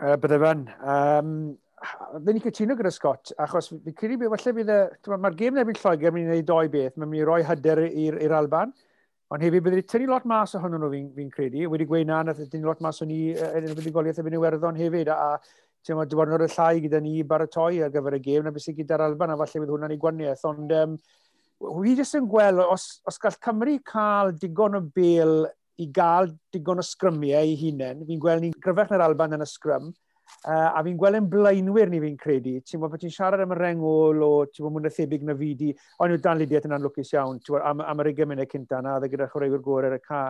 [0.00, 0.64] Uh, bydde fan.
[0.80, 1.34] Um,
[1.80, 4.78] Fe ni cytuno gyda Scott, achos fi'n credu be, falle bydd e...
[5.16, 7.80] Mae'r gêm nebyn Lloegr yn mynd i wneud doi beth, mae'n mynd i roi hyder
[7.88, 8.74] i'r Alban,
[9.32, 12.18] ond hefyd bydd wedi tynnu lot mas ohonyn nhw fi'n fi credu, wedi gweud na,
[12.26, 15.86] nath e tynnu lot mas o ni yn y fudigoliaeth efo'n Iwerddon hefyd, a, a
[15.86, 18.76] ti'n meddwl, diwrnod y llai gyda ni baratoi ar gyfer y gêm, na beth sy'n
[18.82, 21.00] gyda'r Alban, a falle bydd hwnna'n ei gwaniaeth, ond um,
[21.78, 25.48] wi jyst yn gweld, os, os gall Cymru cael digon o bel
[25.80, 29.48] i gael digon o sgrymiau i hunain, fi'n gweld ni'n gryfach na'r Alban yn y
[29.48, 29.88] sgrym,
[30.40, 32.54] Uh, a fi'n gweld yn blaenwyr ni fi'n credu.
[32.64, 35.36] Ti'n bod bod ti'n siarad am y rengol o, ti'n bod mwyn y thebyg na
[35.36, 38.30] fi di, ond yw dan lidiaeth yn anlwcus iawn, ti'n bod am, am yr ugen
[38.30, 40.22] munud cynta na, dda e gyda chwaraewyr gorau ar y ca.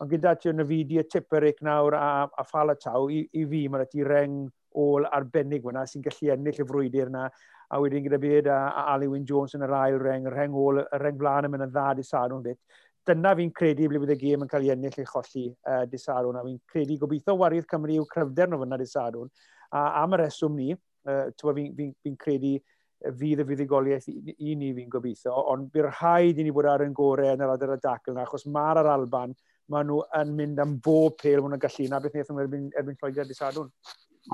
[0.00, 3.44] Ond gyda ti'n yn y fidi y tiperic nawr a, a ffala taw, i, i
[3.50, 4.46] fi mae'n ti reng
[4.80, 7.26] ôl arbennig fyna sy'n gallu ennill y frwydr yna.
[7.70, 10.56] A wedyn gyda byd a, a Ali Wyn Jones yn yr ail reng, y reng
[10.56, 12.58] ôl, y reng flaen yn mynd yn dda di sadwn bit
[13.08, 16.36] dyna fi'n credu ble bydd y gêm yn cael ei ennill ei cholli uh, disarwn,
[16.36, 19.30] a fi'n credu gobeithio warydd Cymru yw cryfder nhw fyna disarwn.
[19.72, 22.58] A am y reswm ni, uh, fi'n fi, fi credu
[23.00, 26.92] fydd y fuddigoliaeth i ni fi'n gobeithio, ond bydd rhaid i ni bod ar yn
[26.96, 29.32] gorau yn yr adar y dacl yna, achos mae'r ar Alban,
[29.72, 32.70] maen nhw yn mynd am bob pêl maen nhw'n gallu na beth wnaethon nhw erbyn,
[32.76, 33.70] erbyn Lloegr di sadwn.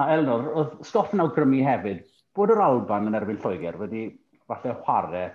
[0.02, 2.02] A Elnor, oedd stoff yn awgrymu hefyd
[2.36, 4.08] bod yr Alban yn erbyn Lloegr wedi
[4.50, 5.26] falle chwarae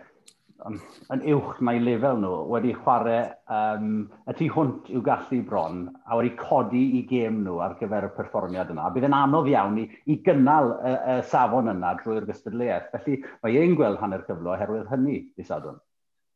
[0.68, 0.78] um,
[1.14, 6.18] yn uwch na'i lefel nhw wedi chwarae um, y tu hwnt i'w gallu bron a
[6.20, 8.89] wedi codi i gêm nhw ar gyfer y perfformiad yna.
[8.95, 12.91] Bydd yn anodd iawn i, i gynnal y, y safon yna drwy'r gystadleuaeth.
[12.95, 15.80] Felly mae ein gweld hanner cyflo oherwydd hynny, di sadwn.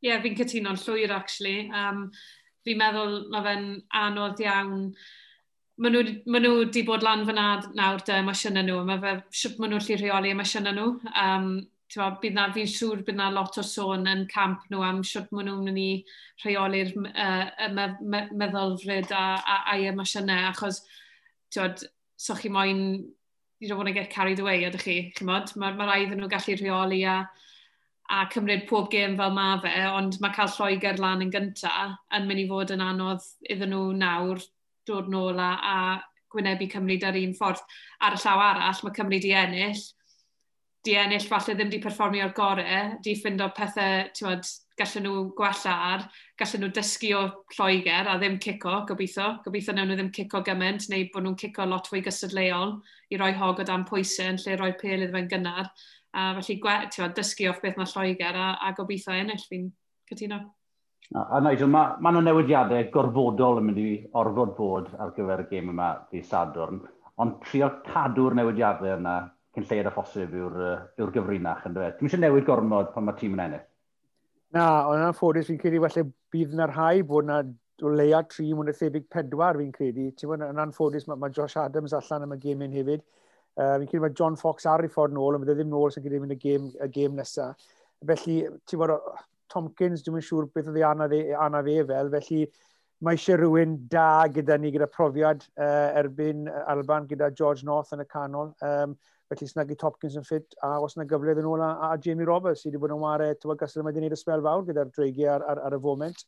[0.03, 1.69] Ie, yeah, fi'n cytuno'n llwyr, actually.
[1.73, 2.09] Um,
[2.65, 3.69] fi'n meddwl mae fe'n
[4.01, 4.89] anodd iawn.
[5.81, 8.81] Maen nhw, maen nhw wedi bod lan fyna nawr dy emosiynau nhw.
[8.87, 10.91] Mae fe, siwp maen nhw'n lli rheoli emosiynau nhw.
[11.23, 11.49] Um,
[11.93, 15.49] bydd na, fi'n siŵr bydd na lot o sôn yn camp nhw am siwt maen
[15.49, 15.89] nhw'n mynd i
[16.43, 20.81] rheoli'r uh, me, me, meddylfryd a, a, a emosiynau, achos
[21.53, 21.85] tiwod,
[22.17, 23.05] so chi moyn,
[23.59, 25.53] you don't want to get carried away, ydych chi, chi mod?
[25.55, 27.19] Mae ma rhaid nhw gallu rheoli a,
[28.09, 32.27] a cymryd pob gêm fel ma fe, ond mae cael Lloegr lan yn gyntaf yn
[32.27, 34.43] mynd i fod yn anodd iddyn nhw nawr
[34.89, 35.77] dod nôl a, a
[36.33, 37.61] gwynebu Cymru dar un ffordd.
[38.03, 39.85] Ar y llaw arall, mae Cymru di ennill,
[40.85, 44.43] di ennill falle ddim di perfformio'r gorau, di ffindo pethau, ti'n
[44.77, 46.03] gallen nhw gwella ar,
[46.37, 47.21] gallen nhw dysgu o
[47.55, 49.29] Lloegr a ddim cico, gobeithio.
[49.45, 52.75] Gobeithio newn nhw ddim cico gymaint, neu bod nhw'n cico lot fwy gystadleuol
[53.09, 55.71] i roi hog o dan pwysau yn lle roi pel iddo fe'n gynnar.
[56.15, 56.59] A felly
[56.93, 59.71] ti'n dysgu off beth mae Lloegr a, a gobeithio ennill fi'n
[60.11, 60.43] cytuno.
[61.15, 65.49] A Nigel, mae ma yna newidiadau gorfodol yn mynd i orfod bod ar gyfer y
[65.49, 66.81] gêm yma di Sadwrn,
[67.21, 69.15] ond trio cadw'r newidiadau yna
[69.55, 70.57] cyn lleir a phosib yw'r
[70.99, 71.65] yw gyfrinach.
[71.65, 73.65] Dwi'n eisiau newid gormod pan mae tîm yn ennill.
[74.55, 77.41] Na, ond yn ffodus fi'n credu felly bydd yna rhai bod yna
[77.83, 80.09] o leia tri mwyn y thebyg pedwar fi'n credu.
[80.15, 83.03] Ti'n bod yn anffodus mae mae Josh Adams allan am y gêm hyn hefyd.
[83.55, 86.05] Uh, fi'n credu mae John Fox ar ei ffordd nôl, ond fydde ddim nôl sy'n
[86.05, 87.67] credu mynd y gêm, y gêm nesaf.
[88.05, 88.37] Felly,
[88.67, 88.95] ti'n bod
[89.51, 91.09] Tomkins, dwi'n siŵr beth oedd ei anna,
[91.47, 92.45] anna fe e fel, felly
[93.03, 98.03] mae eisiau rhywun da gyda ni gyda profiad uh, erbyn Alban, gyda George North yn
[98.03, 98.53] y canol.
[98.65, 98.95] Um,
[99.31, 102.27] felly sy'n gyda Topkins yn ffit, a os yna gyfle iddyn nhw a, a Jamie
[102.27, 104.93] Roberts sydd wedi bod yn wario, ti'n bod Gasol wedi gwneud y sbel fawr gyda'r
[104.93, 106.23] dreigiau ar, ar, ar, y foment.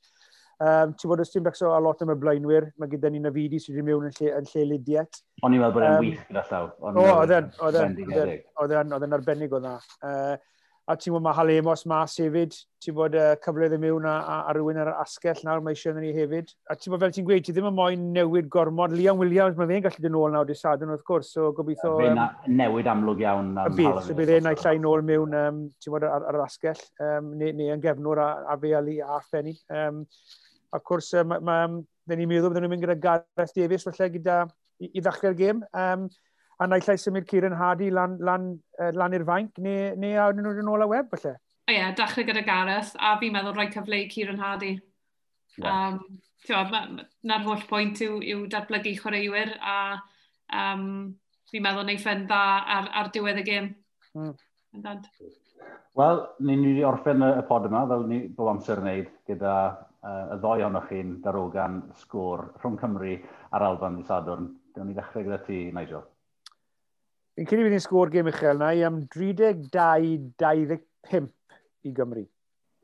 [0.58, 3.62] Um, ti'n bod os ti'n becso a lot am y blaenwyr, mae gyda ni Nafidi
[3.62, 5.22] sydd wedi mewn yn lle, yn lle Lidiet.
[5.45, 6.70] O'n i'n meddwl bod e'n um, wych gyda llaw.
[6.82, 7.08] O,
[8.66, 9.76] oedd e'n arbennig o dda.
[10.02, 10.38] Uh,
[10.88, 14.35] A ti'n bod mae Halemos mas hefyd, ti'n bod uh, cyfle ddim mewn a, a,
[14.47, 16.53] a rhywun ar asgell nawr mae eisiau ni hefyd.
[16.71, 18.93] A ti'n bod fel ti'n gweud, ti ddim yn moyn newid gormod.
[18.95, 21.97] Liam Williams, mae fe'n gallu dyn nôl nawr dysadwn wrth gwrs, so gobeithio...
[21.99, 25.35] Fe'n Um, newid amlwg iawn am y bydd, so bydd e'n ei llai nôl mewn
[25.41, 28.83] um, ti'n bod, ar, ar, asgell, um, neu, neu yn gefnwr a, a fe a,
[29.17, 29.57] a Fenny.
[29.67, 30.05] Um,
[30.71, 34.39] a cwrs, um, ma, ni'n meddwl bod nhw'n mynd gyda Gareth Davies, felly gyda
[34.79, 35.61] i, i ddechrau'r gêm.
[35.75, 36.07] Um,
[36.58, 38.47] a naill ai symud Ciren Hardy lan, lan,
[38.82, 41.36] uh, lan i'r fainc, neu, neu awn nhw'n ôl y web, falle.
[41.68, 44.78] O ie, dechrau gyda Gareth, a fi'n meddwl rhoi cyfle i Ciren Hardy.
[45.58, 45.93] Yeah.
[45.97, 46.24] Um,
[47.28, 49.97] Na'r holl pwynt yw, yw datblygu chwaraewyr, a
[50.55, 50.86] um,
[51.51, 52.43] fi'n meddwl neu ffen dda
[52.78, 53.68] ar, ar diwedd y gêm.
[54.16, 54.32] Mm.
[55.97, 60.38] Wel, ni'n ni orffen y pod yma, fel ni bob amser wneud, gyda uh, y
[60.39, 63.18] ddoi ohonoch chi'n darogan sgôr rhwng Cymru
[63.51, 64.53] a'r Alban i Sadwrn.
[64.76, 66.05] Dyna ni ddechrau gyda ti, Nigel.
[67.38, 71.27] Fi'n cyn i fi ni'n sgôr gêm uchel na i am 32-25
[71.85, 72.25] i Gymru.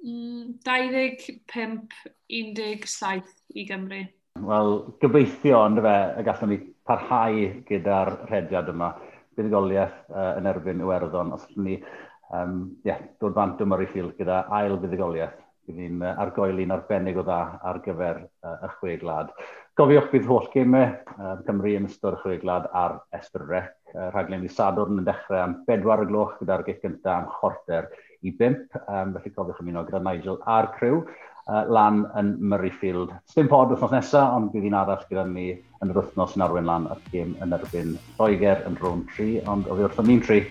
[0.05, 4.05] Mm, 25-17 i Gymru.
[4.45, 8.93] Wel, gobeithio ond fe y gallwn ni parhau gyda'r rhediad yma.
[9.33, 11.81] Buddigoliaeth uh, yn erbyn Iwerddon, os ni
[12.29, 15.41] um, yeah, dod fant o Murrayfield gyda ail buddigoliaeth.
[15.65, 19.33] Bydd ni'n uh, argoeli'n arbennig o dda ar gyfer uh, y chwe glad.
[19.73, 23.71] Gofiwch bydd holl gemau uh, Cymru yn ystod y chweglad ar Esbyr Rec.
[23.95, 27.89] Uh, rhaglen i Sadwrn yn dechrau am 4 y gloch gyda'r geth gyntaf am chorter
[28.21, 28.61] i 5.
[28.83, 33.17] Um, felly cofiwch ymuno gyda Nigel a'r crew uh, lan yn Murrayfield.
[33.33, 36.69] Dim pod wythnos nesaf, ond bydd hi'n arall gyda ni yn yr wythnos yn arwen
[36.69, 40.43] lan at gym yn erbyn Lloegr yn rôn 3, ond oedd wrth am un 3.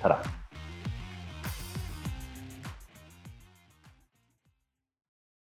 [0.00, 0.22] Ta-ra!